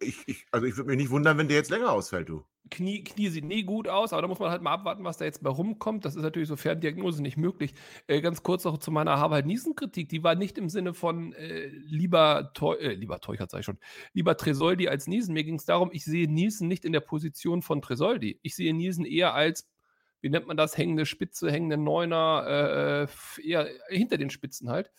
[0.00, 2.44] Ich, ich, also ich würde mich nicht wundern, wenn der jetzt länger ausfällt, du.
[2.70, 5.24] Knie, Knie sieht nie gut aus, aber da muss man halt mal abwarten, was da
[5.24, 6.04] jetzt bei rumkommt.
[6.04, 7.74] Das ist natürlich so Ferndiagnose nicht möglich.
[8.06, 10.08] Äh, ganz kurz noch zu meiner Harvard-Niesen-Kritik.
[10.08, 13.78] Die war nicht im Sinne von äh, lieber, Teu äh, lieber Teuchert, ich schon,
[14.14, 15.34] lieber Tresoldi als Niesen.
[15.34, 18.40] Mir ging es darum, ich sehe Nielsen nicht in der Position von Tresoldi.
[18.42, 19.68] Ich sehe Nielsen eher als,
[20.22, 24.90] wie nennt man das, hängende Spitze, hängende Neuner, äh, f- eher hinter den Spitzen halt.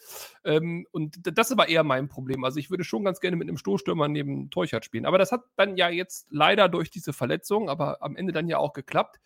[0.44, 2.44] Ähm, und das aber eher mein Problem.
[2.44, 5.06] Also ich würde schon ganz gerne mit einem Stoßstürmer neben Teuchert spielen.
[5.06, 8.58] Aber das hat dann ja jetzt leider durch diese Verletzung, aber am Ende dann ja
[8.60, 9.20] auch geklappt.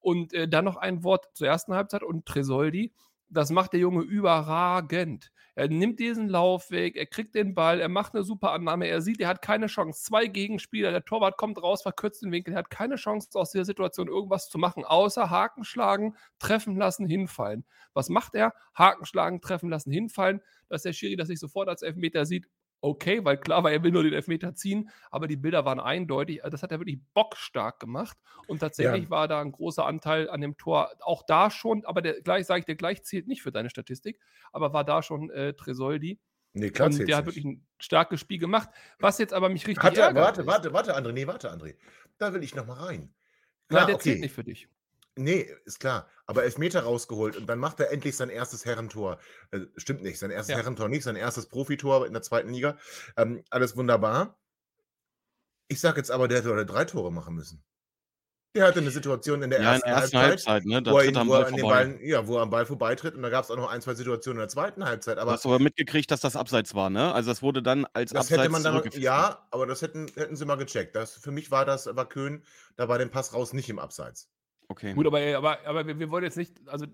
[0.00, 2.92] Und äh, dann noch ein Wort zur ersten Halbzeit und Tresoldi.
[3.30, 5.30] Das macht der Junge überragend.
[5.54, 9.20] Er nimmt diesen Laufweg, er kriegt den Ball, er macht eine super Annahme, er sieht,
[9.20, 10.04] er hat keine Chance.
[10.04, 13.64] Zwei Gegenspieler, der Torwart kommt raus, verkürzt den Winkel, er hat keine Chance aus dieser
[13.64, 17.66] Situation irgendwas zu machen, außer Haken schlagen, treffen lassen, hinfallen.
[17.92, 18.54] Was macht er?
[18.72, 20.40] Haken schlagen, treffen lassen, hinfallen.
[20.68, 22.46] Dass der Schiri das nicht sofort als Elfmeter sieht,
[22.80, 26.44] okay, weil klar war, er will nur den Elfmeter ziehen, aber die Bilder waren eindeutig.
[26.44, 28.16] Also Das hat er wirklich bockstark gemacht.
[28.46, 29.10] Und tatsächlich Ja.
[29.10, 32.60] war da ein großer Anteil an dem Tor, auch da schon, aber der gleich, sage
[32.60, 34.20] ich dir gleich, zählt nicht für deine Statistik,
[34.52, 36.20] aber war da schon äh, Tresoldi.
[36.54, 38.70] Nee, klar und der hat wirklich ein starkes Spiel gemacht.
[38.98, 41.76] Was jetzt aber mich richtig Hat ärgert warte, warte, warte, André, nee, warte, André.
[42.16, 42.98] Da will ich noch mal rein.
[42.98, 43.12] Nein,
[43.68, 44.22] Klar, der zählt okay.
[44.22, 44.68] nicht für dich.
[45.18, 46.08] Nee, ist klar.
[46.26, 49.18] Aber Elfmeter rausgeholt und dann macht er endlich sein erstes Herrentor.
[49.50, 50.58] Äh, stimmt nicht, sein erstes Ja.
[50.58, 52.76] Herrentor nicht, sein erstes Profitor in der zweiten Liga.
[53.16, 54.38] Ähm, alles wunderbar.
[55.68, 57.64] Ich sage jetzt aber, der hätte drei Tore machen müssen.
[58.54, 60.90] Der hatte eine Situation in der Ja, in ersten der ersten Halbzeit, Halbzeit, ne?
[60.90, 63.28] Wo er, ihn, am wo er Ball ja, wo er am Ball vorbeitritt und da
[63.28, 65.18] gab es auch noch ein, zwei Situationen in der zweiten Halbzeit.
[65.18, 67.12] Du Aber hast aber mitgekriegt, dass das abseits war, ne?
[67.12, 70.36] Also das wurde dann als das abseits hätte man dann ja, aber das hätten, hätten
[70.36, 70.96] sie mal gecheckt.
[70.96, 72.42] Das, für mich war das, war Köhn,
[72.76, 74.30] da war den Pass raus nicht im Abseits.
[74.68, 74.92] Okay.
[74.94, 76.86] Gut, aber, aber, aber wir, wir wollen jetzt nicht, also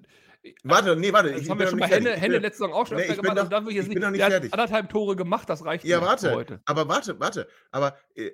[0.63, 1.33] Warte, nee, warte.
[1.33, 2.21] das ich haben bin wir schon bei nicht fertig.
[2.21, 3.37] Henne, bin- letzte Saison auch schon Nee, bin gemacht.
[3.37, 4.53] noch- und dann will ich jetzt ich bin noch nicht der hat fertig.
[4.53, 6.29] anderthalb Tore gemacht, das reicht Ja, mir warte.
[6.29, 6.61] für heute.
[6.67, 7.49] Aber warte, warte.
[7.73, 8.31] Aber äh,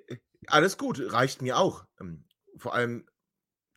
[0.47, 1.85] alles gut, reicht mir auch.
[1.99, 2.25] Ähm,
[2.57, 3.07] vor allem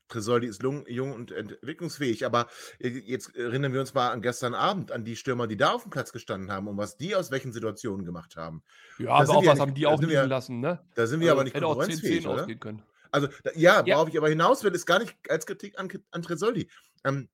[0.09, 2.27] Tresoldi ist lung, jung und entwicklungsfähig.
[2.27, 2.49] Aber
[2.81, 5.83] äh, jetzt erinnern wir uns mal an gestern Abend, an die Stürmer, die da auf
[5.83, 8.63] dem Platz gestanden haben und was die aus welchen Situationen gemacht haben.
[8.99, 10.85] Ja, Da aber auch ja was nicht- haben die auch liegen lassen, ne?
[10.97, 12.41] Da sind wir Also, aber nicht hätte auch 10, konkurrenzfähig, 10 oder?
[12.43, 12.83] ausgehen können.
[13.15, 13.95] Also, ja, Ja.
[13.95, 16.69] worauf ich aber hinaus will, ist gar nicht als Kritik an, an Tresoldi.
[17.05, 17.29] Ähm,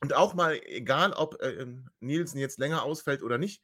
[0.00, 3.62] und auch mal, egal ob äh, ähm, Nielsen jetzt länger ausfällt oder nicht,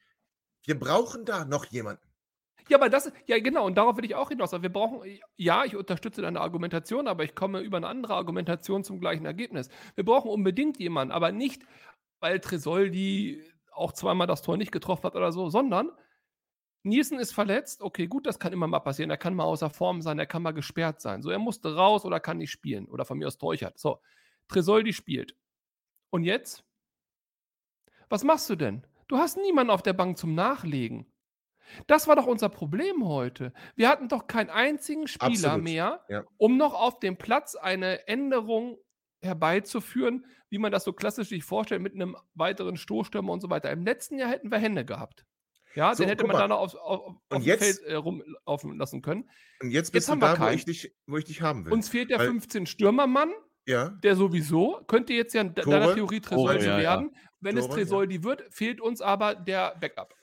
[0.65, 2.07] wir brauchen da noch jemanden.
[2.69, 4.51] Ja, aber das, ja genau, und darauf will ich auch hinaus.
[4.51, 5.01] Wir brauchen,
[5.35, 9.69] ja, ich unterstütze deine Argumentation, aber ich komme über eine andere Argumentation zum gleichen Ergebnis.
[9.95, 11.63] Wir brauchen unbedingt jemanden, aber nicht,
[12.19, 15.91] weil Tresoldi auch zweimal das Tor nicht getroffen hat oder so, sondern
[16.83, 17.81] Nielsen ist verletzt.
[17.81, 19.09] Okay, gut, das kann immer mal passieren.
[19.09, 21.21] Er kann mal außer Form sein, er kann mal gesperrt sein.
[21.21, 22.87] So, er musste raus oder kann nicht spielen.
[22.87, 23.79] Oder von mir aus Teuchert.
[23.79, 24.01] So,
[24.49, 25.35] Tresoldi spielt.
[26.09, 26.65] Und jetzt?
[28.09, 28.85] Was machst du denn?
[29.07, 31.11] Du hast niemanden auf der Bank zum Nachlegen.
[31.87, 33.53] Das war doch unser Problem heute.
[33.75, 36.23] Wir hatten doch keinen einzigen Spieler Absolut, mehr, ja.
[36.37, 38.77] um noch auf dem Platz eine Änderung
[39.21, 43.71] herbeizuführen, wie man das so klassisch sich vorstellt, mit einem weiteren Stoßstürmer und so weiter.
[43.71, 45.25] Im letzten Jahr hätten wir Hände gehabt.
[45.75, 48.77] Ja, So, den hätte man dann noch auf, auf, auf dem jetzt- Feld äh, rumlaufen
[48.77, 49.29] lassen können.
[49.61, 50.55] Und jetzt Jetzt bist haben du wir da, wo keinen.
[50.55, 51.73] ich, dich, wo ich dich haben will.
[51.73, 53.31] Uns fehlt der Weil- 15-Stürmermann,
[53.65, 56.77] ja, der sowieso, könnte jetzt ja Tore, deiner Theorie Tresoldi ja, ja.
[56.79, 57.15] werden.
[57.39, 57.83] Wenn es Tore, ja.
[57.85, 60.13] Tresoldi wird, fehlt uns aber der Backup.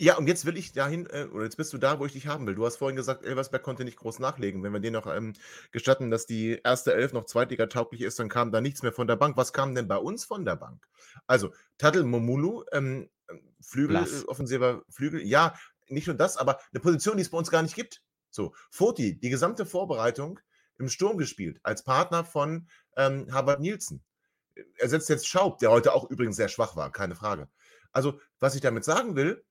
[0.00, 2.28] Ja, und jetzt will ich dahin, äh, oder jetzt bist du da, wo ich dich
[2.28, 2.54] haben will.
[2.54, 4.62] Du hast vorhin gesagt, Elversberg konnte nicht groß nachlegen.
[4.62, 5.32] Wenn wir den noch ähm,
[5.72, 9.16] gestatten, dass die erste Elf noch zweitligatauglich ist, dann kam da nichts mehr von der
[9.16, 9.36] Bank.
[9.36, 10.86] Was kam denn bei uns von der Bank?
[11.26, 13.08] Also, Tadel Momulu, ähm,
[13.60, 14.26] Flügel, Blass.
[14.28, 15.54] offensiver Flügel, ja,
[15.88, 18.02] nicht nur das, aber eine Position, die es bei uns gar nicht gibt.
[18.30, 20.38] So, Foti, die gesamte Vorbereitung
[20.78, 24.04] im Sturm gespielt, als Partner von ähm, Harvard Nielsen.
[24.76, 27.48] Er setzt jetzt Schaub, der heute auch übrigens sehr schwach war, keine Frage.
[27.92, 29.44] Also, was ich damit sagen will,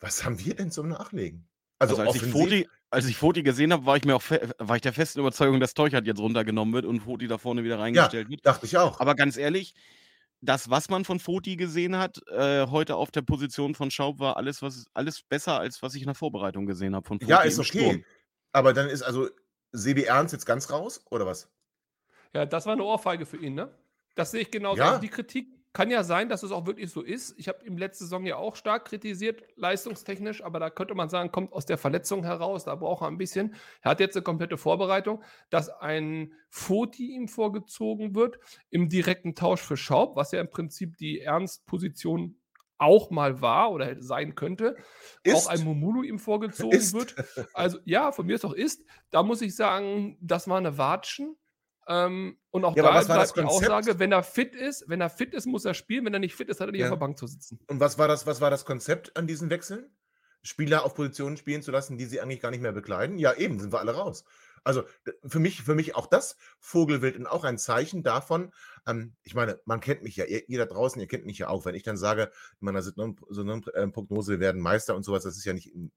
[0.00, 1.48] was haben wir denn zum Nachlegen?
[1.78, 4.22] Also, Also, als, ich Foti, als ich Foti gesehen habe, war ich mir auch
[4.58, 7.76] war ich der festen Überzeugung, dass Teuchert jetzt runtergenommen wird und Foti da vorne wieder
[7.76, 8.44] ja, reingestellt wird.
[8.44, 9.00] dachte ich auch.
[9.00, 9.74] Aber ganz ehrlich,
[10.40, 14.36] das, was man von Foti gesehen hat, äh, heute auf der Position von Schaub, war
[14.36, 17.42] alles, was, alles besser, als was ich in der Vorbereitung gesehen habe von Foti ja,
[17.42, 17.90] ist im okay.
[17.90, 18.04] Sturm.
[18.52, 19.28] Aber dann ist also
[19.72, 21.48] Sebi Ernst jetzt ganz raus, oder was?
[22.32, 23.72] Ja, das war eine Ohrfeige für ihn, ne?
[24.14, 24.78] Das sehe ich genauso.
[24.78, 24.88] Ja.
[24.88, 27.38] Also die Kritik kann ja sein, dass es auch wirklich so ist.
[27.38, 31.30] Ich habe ihm letzte Saison ja auch stark kritisiert, leistungstechnisch, aber da könnte man sagen,
[31.30, 33.54] kommt aus der Verletzung heraus, da braucht er ein bisschen.
[33.82, 38.38] Er hat jetzt eine komplette Vorbereitung, dass ein Foti ihm vorgezogen wird
[38.70, 42.36] im direkten Tausch für Schaub, was ja im Prinzip die Ernstposition
[42.80, 44.74] auch mal war oder hätte sein könnte.
[45.22, 45.34] Ist.
[45.34, 46.94] Auch ein Momulu ihm vorgezogen Ist.
[46.94, 47.14] wird.
[47.52, 48.84] Also ja, von mir ist auch ist.
[49.10, 51.36] Da muss ich sagen, das war eine Watschen.
[51.92, 53.40] Ähm, und auch Ja, da bleibt die?
[53.42, 56.04] Aussage, wenn er fit ist, wenn er fit ist, muss er spielen.
[56.04, 56.86] Wenn er nicht fit ist, hat er nicht Ja.
[56.86, 57.58] auf der Bank zu sitzen.
[57.66, 59.90] Und was war das, was war das Konzept an diesen Wechseln?
[60.42, 63.18] Spieler auf Positionen spielen zu lassen, die sie eigentlich gar nicht mehr bekleiden?
[63.18, 64.24] Ja, eben, sind wir alle raus.
[64.62, 64.84] Also
[65.26, 68.52] für mich, für mich auch das Vogelwild und auch ein Zeichen davon,
[68.86, 71.48] ähm, ich meine, man kennt mich ja, ihr, ihr da draußen, ihr kennt mich ja
[71.48, 75.44] auch, wenn ich dann sage, in meiner Saisonprognose, wir werden Meister und sowas, das ist
[75.44, 75.92] ja nicht in,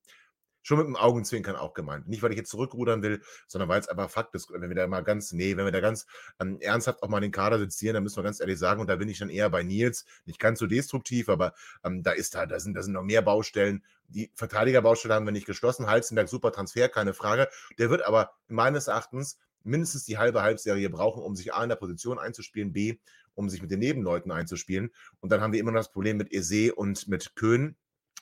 [0.63, 2.07] schon mit dem Augenzwinkern auch gemeint.
[2.07, 4.87] Nicht, weil ich jetzt zurückrudern will, sondern weil es einfach Fakt ist, wenn wir da
[4.87, 6.07] mal ganz, nee, wenn wir da ganz
[6.39, 8.95] ähm, ernsthaft auch mal den Kader sezieren, dann müssen wir ganz ehrlich sagen, und da
[8.95, 12.45] bin ich dann eher bei Nils, nicht ganz so destruktiv, aber ähm, da ist da,
[12.45, 13.83] da sind, da sind noch mehr Baustellen.
[14.07, 15.87] Die Verteidigerbaustelle haben wir nicht geschlossen.
[15.87, 17.47] Halzenberg, super Transfer, keine Frage.
[17.77, 21.77] Der wird aber meines Erachtens mindestens die halbe Halbserie brauchen, um sich A in der
[21.77, 22.97] Position einzuspielen, B,
[23.33, 24.91] um sich mit den Nebenleuten einzuspielen.
[25.19, 27.75] Und dann haben wir immer noch das Problem mit Ese und mit Köhn.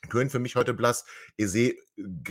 [0.09, 1.05] Köhn für mich heute blass.
[1.37, 1.77] Ese, äh,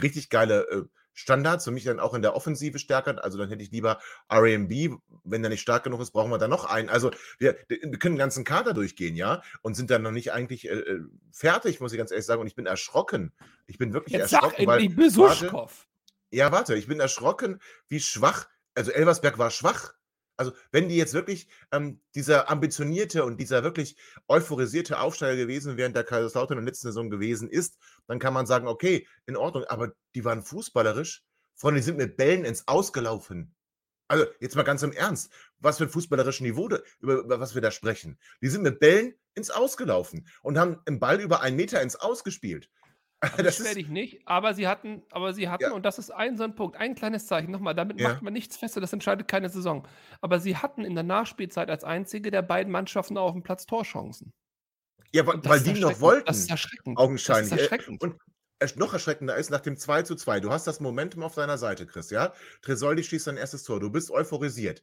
[0.03, 3.23] richtig geile äh, Standards, für mich dann auch in der Offensive stärker.
[3.23, 4.01] Also dann hätte ich lieber
[4.33, 6.89] RMB, wenn der nicht stark genug ist, brauchen wir dann noch einen.
[6.89, 10.69] Also wir, wir können den ganzen Kader durchgehen, ja, und sind dann noch nicht eigentlich
[10.69, 11.01] äh, äh,
[11.33, 12.41] fertig, muss ich ganz ehrlich sagen.
[12.41, 13.33] Und ich bin erschrocken.
[13.67, 15.87] Ich bin wirklich Jetzt sag erschrocken, weil endlich Besuschkow.
[16.31, 19.95] ja, warte, ich bin erschrocken, wie schwach, also Elversberg war schwach.
[20.41, 25.93] Also, wenn die jetzt wirklich ähm, dieser ambitionierte und dieser wirklich euphorisierte Aufsteiger gewesen wären,
[25.93, 27.77] der Kaiserslautern in der letzten Saison gewesen ist,
[28.07, 31.23] dann kann man sagen, okay, in Ordnung, aber die waren fußballerisch,
[31.57, 33.55] Freunde, die sind mit Bällen ins Ausgelaufen.
[34.09, 37.61] Also, jetzt mal ganz im Ernst, was für ein fußballerisches Niveau, über, über was wir
[37.61, 38.19] da sprechen.
[38.41, 42.71] Die sind mit Bällen ins Ausgelaufen und haben im Ball über einen Meter ins Ausgespielt.
[43.21, 45.73] Das beschwer dich nicht, aber sie hatten, aber sie hatten, Ja.
[45.73, 48.09] und das ist ein so ein Punkt, ein kleines Zeichen, nochmal, damit Ja.
[48.11, 49.87] macht man nichts fest, das entscheidet keine Saison.
[50.23, 54.33] Aber sie hatten in der Nachspielzeit als einzige der beiden Mannschaften auf dem Platz Torchancen.
[55.13, 56.27] Ja, weil, weil die noch wollten.
[56.27, 56.97] Das ist erschreckend.
[56.97, 57.51] Augenscheinlich.
[57.51, 58.03] Das ist erschreckend.
[58.03, 58.17] Und
[58.77, 60.41] noch erschreckender ist nach dem 2 zu 2.
[60.41, 62.33] Du hast das Momentum auf deiner Seite, Chris, ja?
[62.63, 63.81] Tresoldi schießt sein erstes Tor.
[63.81, 64.83] Du bist euphorisiert.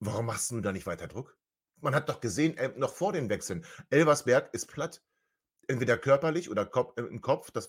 [0.00, 1.36] Warum machst du da nicht weiter Druck?
[1.82, 5.02] Man hat doch gesehen, äh, noch vor den Wechseln, Elversberg ist platt.
[5.70, 7.68] Entweder körperlich oder Kop äh, im Kopf, das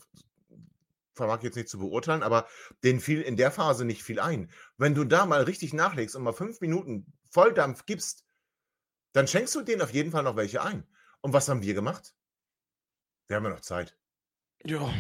[1.14, 2.48] vermag ich jetzt nicht zu beurteilen, aber
[2.84, 4.50] denen fiel in der Phase nicht viel ein.
[4.78, 8.26] Wenn du da mal richtig nachlegst und mal fünf Minuten Volldampf gibst,
[9.14, 10.88] dann schenkst du denen auf jeden Fall noch welche ein.
[11.22, 12.14] Und was haben wir gemacht?
[13.28, 13.98] Wir haben ja noch Zeit.
[14.66, 14.92] Ja,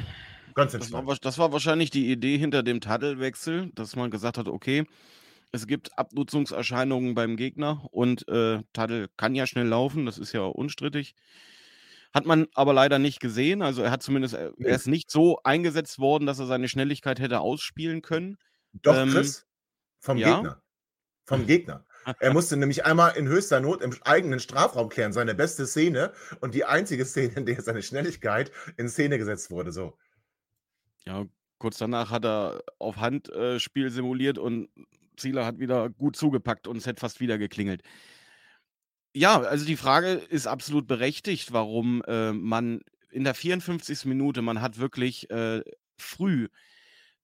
[0.53, 1.07] Ganz das war, entspannt.
[1.07, 4.85] wa- das war wahrscheinlich die Idee hinter dem Tadelwechsel, dass man gesagt hat, okay,
[5.53, 10.41] es gibt Abnutzungserscheinungen beim Gegner und äh, Tadel kann ja schnell laufen, das ist ja
[10.41, 11.15] unstrittig.
[12.13, 13.61] Hat man aber leider nicht gesehen.
[13.61, 14.67] Also er hat zumindest, er Nee.
[14.67, 18.37] er ist nicht so eingesetzt worden, dass er seine Schnelligkeit hätte ausspielen können.
[18.73, 19.47] Doch, ähm, Chris,
[19.99, 20.35] vom ja?
[20.35, 20.61] Gegner.
[21.25, 21.85] Vom Gegner.
[22.19, 26.55] Er musste nämlich einmal in höchster Not im eigenen Strafraum klären, seine beste Szene und
[26.55, 29.71] die einzige Szene, in der seine Schnelligkeit in Szene gesetzt wurde.
[29.71, 29.95] So.
[31.05, 31.25] Ja,
[31.59, 34.69] kurz danach hat er auf Handspiel äh, Spiel simuliert und
[35.15, 37.83] Zieler hat wieder gut zugepackt und es hätte fast wieder geklingelt.
[39.13, 44.05] Ja, also die Frage ist absolut berechtigt, warum äh, man in der 54.
[44.05, 45.61] Minute, man hat wirklich äh,
[45.97, 46.47] früh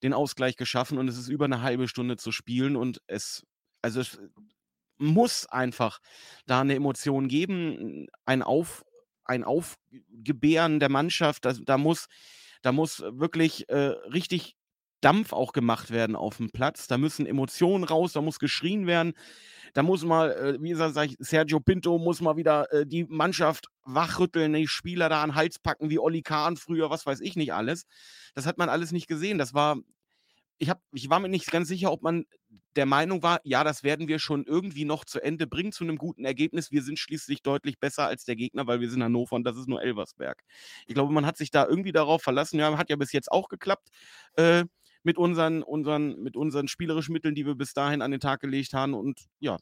[0.04, 3.46] den Ausgleich geschaffen und es ist über eine halbe Stunde zu spielen und es,
[3.82, 4.20] also es
[4.98, 6.00] muss einfach
[6.46, 8.84] da eine Emotion geben, ein Auf,
[9.24, 12.08] ein Aufgebären der Mannschaft, das, da muss,
[12.64, 14.56] da muss wirklich äh, richtig
[15.02, 16.88] Dampf auch gemacht werden auf dem Platz.
[16.88, 19.14] Da müssen Emotionen raus, da muss geschrien werden.
[19.74, 24.54] Da muss mal, äh, wie gesagt, Sergio Pinto muss mal wieder äh, die Mannschaft wachrütteln,
[24.54, 27.54] die Spieler da an den Hals packen, wie Olli Kahn früher, was weiß ich nicht
[27.54, 27.86] alles.
[28.34, 29.38] Das hat man alles nicht gesehen.
[29.38, 29.78] Das war,
[30.58, 32.26] ich, hab, ich war mir nicht ganz sicher, ob man
[32.76, 35.98] der Meinung war, ja, das werden wir schon irgendwie noch zu Ende bringen zu einem
[35.98, 36.72] guten Ergebnis.
[36.72, 39.68] Wir sind schließlich deutlich besser als der Gegner, weil wir sind Hannover und das ist
[39.68, 40.44] nur Elversberg.
[40.86, 42.60] Ich glaube, man hat sich da irgendwie darauf verlassen.
[42.60, 43.90] Ja, hat ja bis jetzt auch geklappt.
[44.36, 44.66] Äh,
[45.08, 48.74] mit unseren, unseren, mit unseren spielerischen Mitteln, die wir bis dahin an den Tag gelegt
[48.74, 48.94] haben.
[48.94, 49.56] Und ja,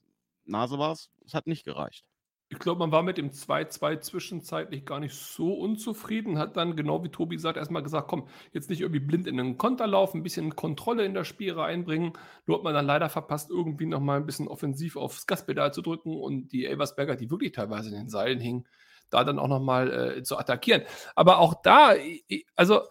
[0.43, 2.03] Nase war es, es hat nicht gereicht.
[2.49, 7.03] Ich glaube, man war mit dem 2-2 zwischenzeitlich gar nicht so unzufrieden, hat dann, genau
[7.03, 10.23] wie Tobi sagt, erstmal gesagt, komm, jetzt nicht irgendwie blind in den Konter laufen, ein
[10.23, 12.13] bisschen Kontrolle in das Spiel reinbringen.
[12.47, 16.15] Nur hat man dann leider verpasst, irgendwie nochmal ein bisschen offensiv aufs Gaspedal zu drücken
[16.15, 18.67] und die Elversberger, die wirklich teilweise in den Seilen hingen,
[19.12, 20.81] da dann auch nochmal äh, zu attackieren.
[21.13, 21.93] Aber auch da,
[22.55, 22.81] also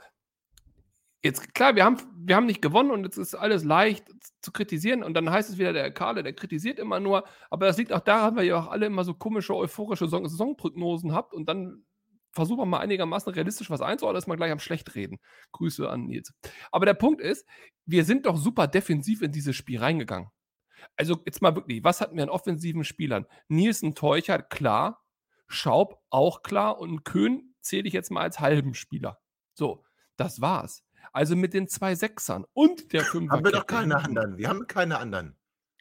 [1.25, 4.07] jetzt klar, wir haben, wir haben nicht gewonnen und jetzt ist alles leicht
[4.43, 7.79] zu kritisieren und dann heißt es wieder, der Kahle, der kritisiert immer nur, aber das
[7.79, 11.49] liegt auch daran, weil ihr auch alle immer so komische, euphorische Saison Saisonprognosen habt und
[11.49, 11.85] dann
[12.35, 15.19] versuchen wir mal einigermaßen realistisch was einzuordnen, ist mal gleich am Schlechtreden.
[15.53, 16.35] Grüße an Nils.
[16.73, 17.47] Aber der Punkt ist,
[17.87, 20.31] wir sind doch super defensiv in dieses Spiel reingegangen.
[20.97, 23.27] Also jetzt mal wirklich, was hatten wir an offensiven Spielern?
[23.49, 25.05] Nielsen, Teuchert, klar.
[25.47, 26.79] Schaub, auch klar.
[26.79, 29.21] Und Köhn zähle ich jetzt mal als halben Spieler.
[29.55, 29.85] So,
[30.17, 30.85] das war's.
[31.13, 33.33] Also mit den zwei Sechsern und der Fünfer.
[33.37, 34.37] Haben wir doch keine anderen.
[34.39, 35.37] Wir haben keine anderen.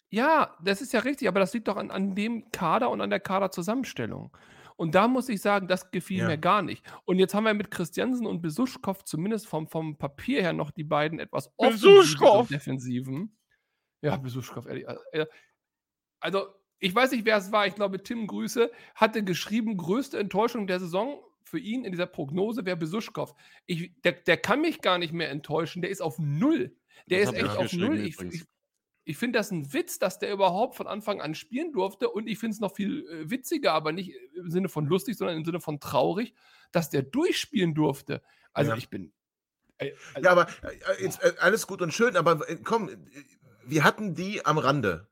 [0.09, 3.09] Ja, das ist ja richtig, aber das liegt doch an, an dem Kader und an
[3.09, 4.35] der Kaderzusammenstellung.
[4.75, 6.27] Und da muss ich sagen, das gefiel Ja.
[6.27, 6.83] mir gar nicht.
[7.05, 10.83] Und jetzt haben wir mit Christiansen und Besuschkow zumindest vom, vom Papier her noch die
[10.83, 12.47] beiden etwas Besuschkow!
[12.47, 13.37] defensiven.
[14.01, 14.85] Ja, Besuschkow, ehrlich.
[15.13, 15.25] äh,
[16.19, 16.47] Also,
[16.79, 17.65] ich weiß nicht, wer es war.
[17.67, 22.65] Ich glaube, Tim Grüße hatte geschrieben, größte Enttäuschung der Saison für ihn in dieser Prognose
[22.65, 23.35] wäre Besuschkow.
[23.67, 25.83] Ich, der, der kann mich gar nicht mehr enttäuschen.
[25.83, 26.75] Der ist auf Null.
[27.05, 27.99] Der Das ist echt auf Null.
[27.99, 28.43] Ich, ich,
[29.03, 32.09] ich finde das ein Witz, dass der überhaupt von Anfang an spielen durfte.
[32.09, 35.37] Und ich finde es noch viel äh, witziger, aber nicht im Sinne von lustig, sondern
[35.37, 36.33] im Sinne von traurig,
[36.71, 38.23] dass der durchspielen durfte.
[38.51, 38.77] Also Ja.
[38.77, 39.13] ich bin.
[39.77, 42.89] äh, also, Ja, aber äh, jetzt, alles gut und schön, aber komm,
[43.63, 45.07] wir hatten die am Rande.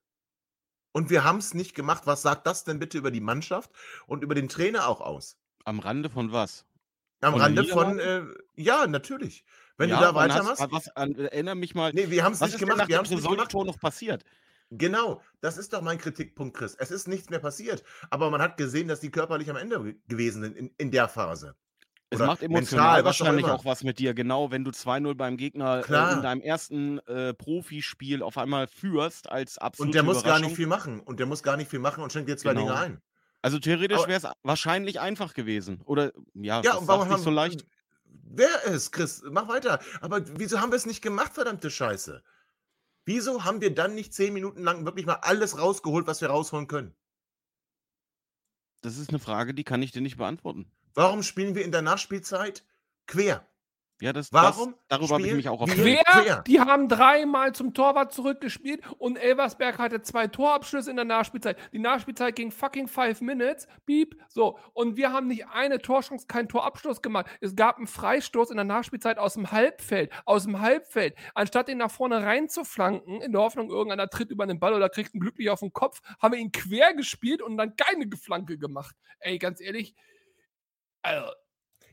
[0.92, 2.08] Und wir haben es nicht gemacht.
[2.08, 3.70] Was sagt das denn bitte über die Mannschaft
[4.08, 5.38] und über den Trainer auch aus?
[5.66, 6.66] Am Rande von was?
[7.22, 8.24] Am Von Rande von, äh,
[8.56, 9.44] ja, natürlich.
[9.78, 10.68] Wenn ja, du da wann hast- weitermachst.
[10.72, 11.92] Was, an, erinnere mich mal.
[11.94, 12.88] Nee, wir haben es nicht gemacht.
[12.88, 14.24] Wir haben es nicht noch passiert?
[14.74, 16.76] Genau, das ist doch mein Kritikpunkt, Chris.
[16.80, 17.84] Es ist nichts mehr passiert.
[18.10, 21.10] Aber man hat gesehen, dass die körperlich am Ende ge- gewesen sind in, in der
[21.10, 21.56] Phase.
[22.10, 23.56] Es Oder macht mental, emotional auch wahrscheinlich immer.
[23.56, 27.34] auch was mit dir, genau, wenn du 2-0 beim Gegner äh, in deinem ersten äh,
[27.34, 31.02] Profispiel auf einmal führst als absolute Und der muss gar nicht viel machen.
[31.02, 32.68] Und der muss gar nicht viel machen und schenkt dir zwei Genau.
[32.68, 33.02] Dinge ein.
[33.42, 35.82] Also theoretisch wäre es wahrscheinlich einfach gewesen.
[35.86, 37.66] Oder ja, Ja, das warum nicht haben so leicht.
[38.06, 39.24] Wer ist, Chris?
[39.30, 39.80] Mach weiter.
[40.00, 42.24] Aber wieso haben wir es nicht gemacht, verdammte Scheiße?
[43.06, 46.68] Wieso haben wir dann nicht zehn Minuten lang wirklich mal alles rausgeholt, was wir rausholen
[46.68, 46.96] können?
[48.82, 50.72] Das ist eine Frage, die kann ich dir nicht beantworten.
[50.94, 52.64] Warum spielen wir in der Nachspielzeit
[53.08, 53.46] quer?
[54.02, 56.04] Ja, das, Warum das darüber habe ich mich auch aufgeregt.
[56.06, 56.44] Quer.
[56.48, 61.58] die haben dreimal zum Torwart zurückgespielt und Elversberg hatte zwei Torabschlüsse in der Nachspielzeit.
[61.72, 63.68] Die Nachspielzeit ging fucking five minutes.
[63.86, 64.16] Beep.
[64.28, 64.58] So.
[64.74, 67.28] Und wir haben nicht eine Torchance, keinen Torabschluss gemacht.
[67.42, 70.12] Es gab einen Freistoß in der Nachspielzeit aus dem Halbfeld.
[70.26, 71.16] Aus dem Halbfeld.
[71.36, 75.14] Anstatt ihn nach vorne reinzuflanken, in der Hoffnung, irgendeiner tritt über den Ball oder kriegt
[75.14, 78.96] einen glücklich auf den Kopf, haben wir ihn quer gespielt und dann keine Flanke gemacht.
[79.20, 79.96] Ey, ganz ehrlich.
[81.04, 81.32] Also,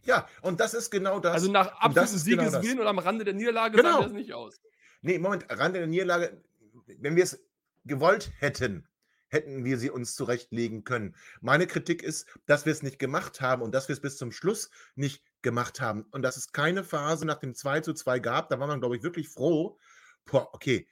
[0.08, 1.34] Ja, und das ist genau das.
[1.34, 2.42] also nach absolutem ist genau.
[2.44, 3.98] Siegeswillen und am Rande der Niederlage Genau.
[3.98, 4.58] sah das nicht aus.
[5.02, 6.42] Nee, Moment, Rande der Niederlage,
[6.86, 7.44] wenn wir es
[7.84, 8.88] gewollt hätten,
[9.28, 11.14] hätten wir sie uns zurechtlegen können.
[11.42, 14.32] Meine Kritik ist, dass wir es nicht gemacht haben und dass wir es bis zum
[14.32, 16.06] Schluss nicht gemacht haben.
[16.10, 18.96] Und dass es keine Phase nach dem 2 zu 2 gab, da war man, glaube
[18.96, 19.78] ich, wirklich froh.
[20.24, 20.88] Boah, okay,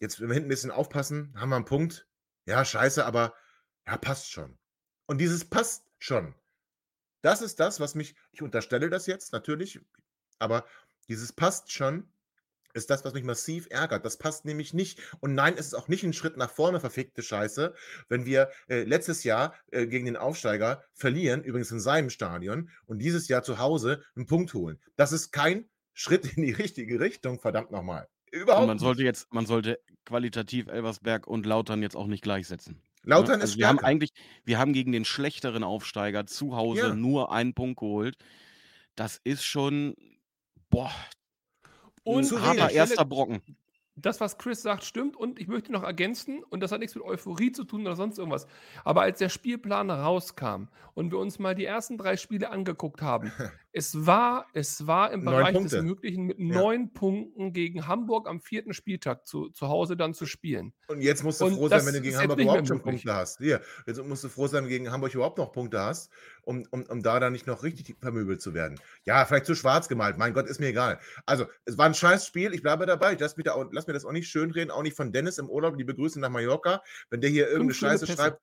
[0.00, 2.08] jetzt, wenn wir hinten ein bisschen aufpassen, haben wir einen Punkt.
[2.46, 3.34] Ja, scheiße, aber
[3.86, 4.58] ja, passt schon.
[5.06, 6.34] Und dieses passt schon.
[7.22, 9.80] Das ist das, was mich, ich unterstelle das jetzt natürlich,
[10.38, 10.64] aber
[11.08, 12.10] dieses passt schon
[12.74, 14.04] ist das, was mich massiv ärgert.
[14.04, 15.00] Das passt nämlich nicht.
[15.20, 17.74] Und nein, es ist auch nicht ein Schritt nach vorne, verfickte Scheiße,
[18.08, 22.98] wenn wir äh, letztes Jahr äh, gegen den Aufsteiger verlieren, übrigens in seinem Stadion, und
[22.98, 24.78] dieses Jahr zu Hause einen Punkt holen.
[24.96, 28.08] Das ist kein Schritt in die richtige Richtung, verdammt nochmal.
[28.30, 28.84] Überhaupt Und man nicht.
[28.84, 32.80] sollte jetzt, man sollte qualitativ Elversberg und Lautern jetzt auch nicht gleichsetzen.
[33.04, 33.44] Lautern Ne?
[33.44, 34.10] ist also wir haben eigentlich,
[34.44, 36.94] wir haben gegen den schlechteren Aufsteiger zu Hause Ja.
[36.94, 38.16] nur einen Punkt geholt.
[38.96, 39.94] Das ist schon,
[40.70, 40.92] boah,
[42.04, 43.42] Und ein harter erster Brocken.
[43.96, 45.16] das, was Chris sagt, stimmt.
[45.16, 48.18] Und ich möchte noch ergänzen, und das hat nichts mit Euphorie zu tun oder sonst
[48.18, 48.46] irgendwas.
[48.84, 53.32] Aber als der Spielplan rauskam und wir uns mal die ersten drei Spiele angeguckt haben,
[53.72, 58.72] es war, es war im Bereich des Möglichen mit neun Punkten gegen Hamburg am vierten
[58.74, 60.72] Spieltag zu, zu Hause dann zu spielen.
[60.88, 62.82] Und jetzt musst du Und froh sein, wenn du gegen Hamburg überhaupt schon.
[62.82, 63.38] Punkte hast.
[63.38, 66.10] Hier, jetzt musst du froh sein, wenn du gegen Hamburg überhaupt noch Punkte hast,
[66.42, 68.80] um, um, um da dann nicht noch richtig vermöbelt zu werden.
[69.04, 70.18] Ja, vielleicht zu schwarz gemalt.
[70.18, 70.98] Mein Gott, ist mir egal.
[71.26, 72.52] Also, es war ein scheiß Spiel.
[72.54, 73.12] Ich bleibe dabei.
[73.12, 74.70] Ich lass, mich da, auch- lass mir das auch nicht schönreden.
[74.72, 75.76] Auch nicht von Dennis im Urlaub.
[75.76, 76.82] Liebe Grüße nach Mallorca.
[77.08, 78.40] Wenn der hier irgendeine Scheiße schreibt.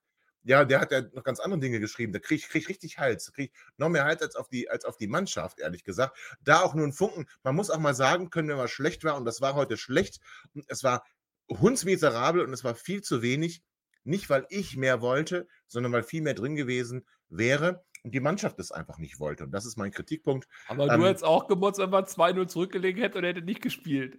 [0.48, 2.14] Ja, der hat ja noch ganz andere Dinge geschrieben.
[2.14, 3.26] Da krieg ich krieg richtig Hals.
[3.26, 6.18] Da krieg ich noch mehr Hals als auf, die, als auf die Mannschaft, ehrlich gesagt.
[6.42, 7.28] Da auch nur ein Funken.
[7.44, 9.18] Man muss auch mal sagen können, wenn was schlecht war.
[9.18, 10.22] Und das war heute schlecht.
[10.54, 11.06] Und es war
[11.50, 13.62] hundsmiserabel und es war viel zu wenig.
[14.06, 18.58] Nicht, weil ich mehr wollte, sondern weil viel mehr drin gewesen wäre und die Mannschaft
[18.60, 19.44] es einfach nicht wollte.
[19.44, 20.48] Und das ist mein Kritikpunkt.
[20.70, 24.18] Aber Ähm, du hättest auch gemotzt, wenn man 2-0 zurückgelegen hätte und hätte nicht gespielt.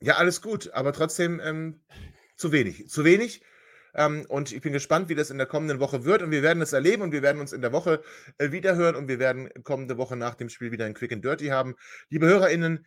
[0.00, 1.82] Ja, alles gut, aber trotzdem ähm,
[2.36, 2.88] zu wenig.
[2.88, 3.42] Zu wenig.
[3.94, 6.22] Ähm, und ich bin gespannt, wie das in der kommenden Woche wird.
[6.22, 8.02] Und wir werden es erleben und wir werden uns in der Woche
[8.38, 11.48] äh, wiederhören und wir werden kommende Woche nach dem Spiel wieder ein Quick and Dirty
[11.48, 11.76] haben.
[12.08, 12.86] Liebe HörerInnen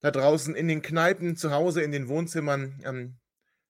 [0.00, 3.16] da draußen in den Kneipen, zu Hause, in den Wohnzimmern, ähm,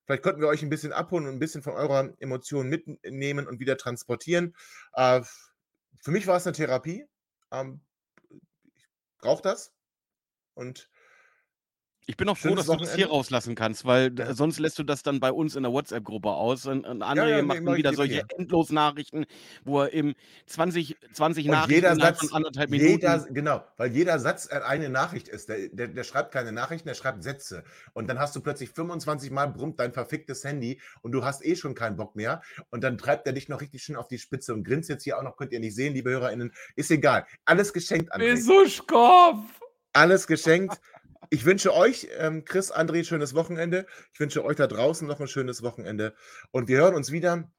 [0.05, 3.61] vielleicht könnten wir euch ein bisschen abholen und ein bisschen von eurer Emotionen mitnehmen und
[3.61, 4.55] wieder transportieren.
[4.94, 5.22] Äh,
[6.00, 7.07] für mich war es eine Therapie.
[7.53, 7.81] Ähm,
[8.74, 9.72] ich brauche das.
[10.55, 10.90] Und
[12.07, 13.09] Ich bin auch froh, dass du das hier Wochenende.
[13.09, 14.35] rauslassen kannst, weil Ja.
[14.35, 17.37] sonst lässt du das dann bei uns in der WhatsApp-Gruppe aus und, und andere ja,
[17.37, 18.27] nee, machen wieder solche hier.
[18.37, 19.25] endlos Nachrichten,
[19.64, 20.14] wo er im
[20.47, 22.90] 20, 20 Und Nachrichten jeder Satz, von anderthalb Minuten.
[22.90, 25.49] jeder, genau, weil jeder Satz eine Nachricht ist.
[25.49, 27.64] Der, der, der schreibt keine Nachrichten, der schreibt Sätze.
[27.95, 31.57] Und dann hast du plötzlich 25 Mal brummt dein verficktes Handy und du hast eh
[31.57, 32.43] schon keinen Bock mehr.
[32.71, 35.19] Und dann treibt er dich noch richtig schön auf die Spitze und grinst jetzt hier
[35.19, 36.53] auch noch, könnt ihr nicht sehen, liebe HörerInnen.
[36.77, 37.25] Ist egal.
[37.47, 38.33] Alles geschenkt, André.
[38.35, 39.37] Besuschkow!
[39.97, 40.81] Alles geschenkt.
[41.31, 43.87] Ich wünsche euch, ähm, Chris, André, schönes Wochenende.
[44.13, 46.15] Ich wünsche euch da draußen noch ein schönes Wochenende.
[46.51, 47.51] Und wir hören uns wieder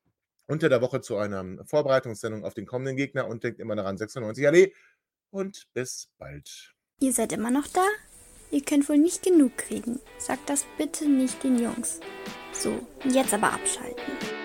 [0.47, 4.47] unter der Woche zu einer Vorbereitungssendung auf den kommenden Gegner und denkt immer daran, 96
[4.47, 4.73] Allee.
[5.32, 6.73] Und bis bald.
[6.99, 7.86] Ihr seid immer noch da?
[8.51, 9.99] Ihr könnt wohl nicht genug kriegen.
[10.17, 11.99] Sagt das bitte nicht den Jungs.
[12.54, 14.44] So, jetzt aber abschalten.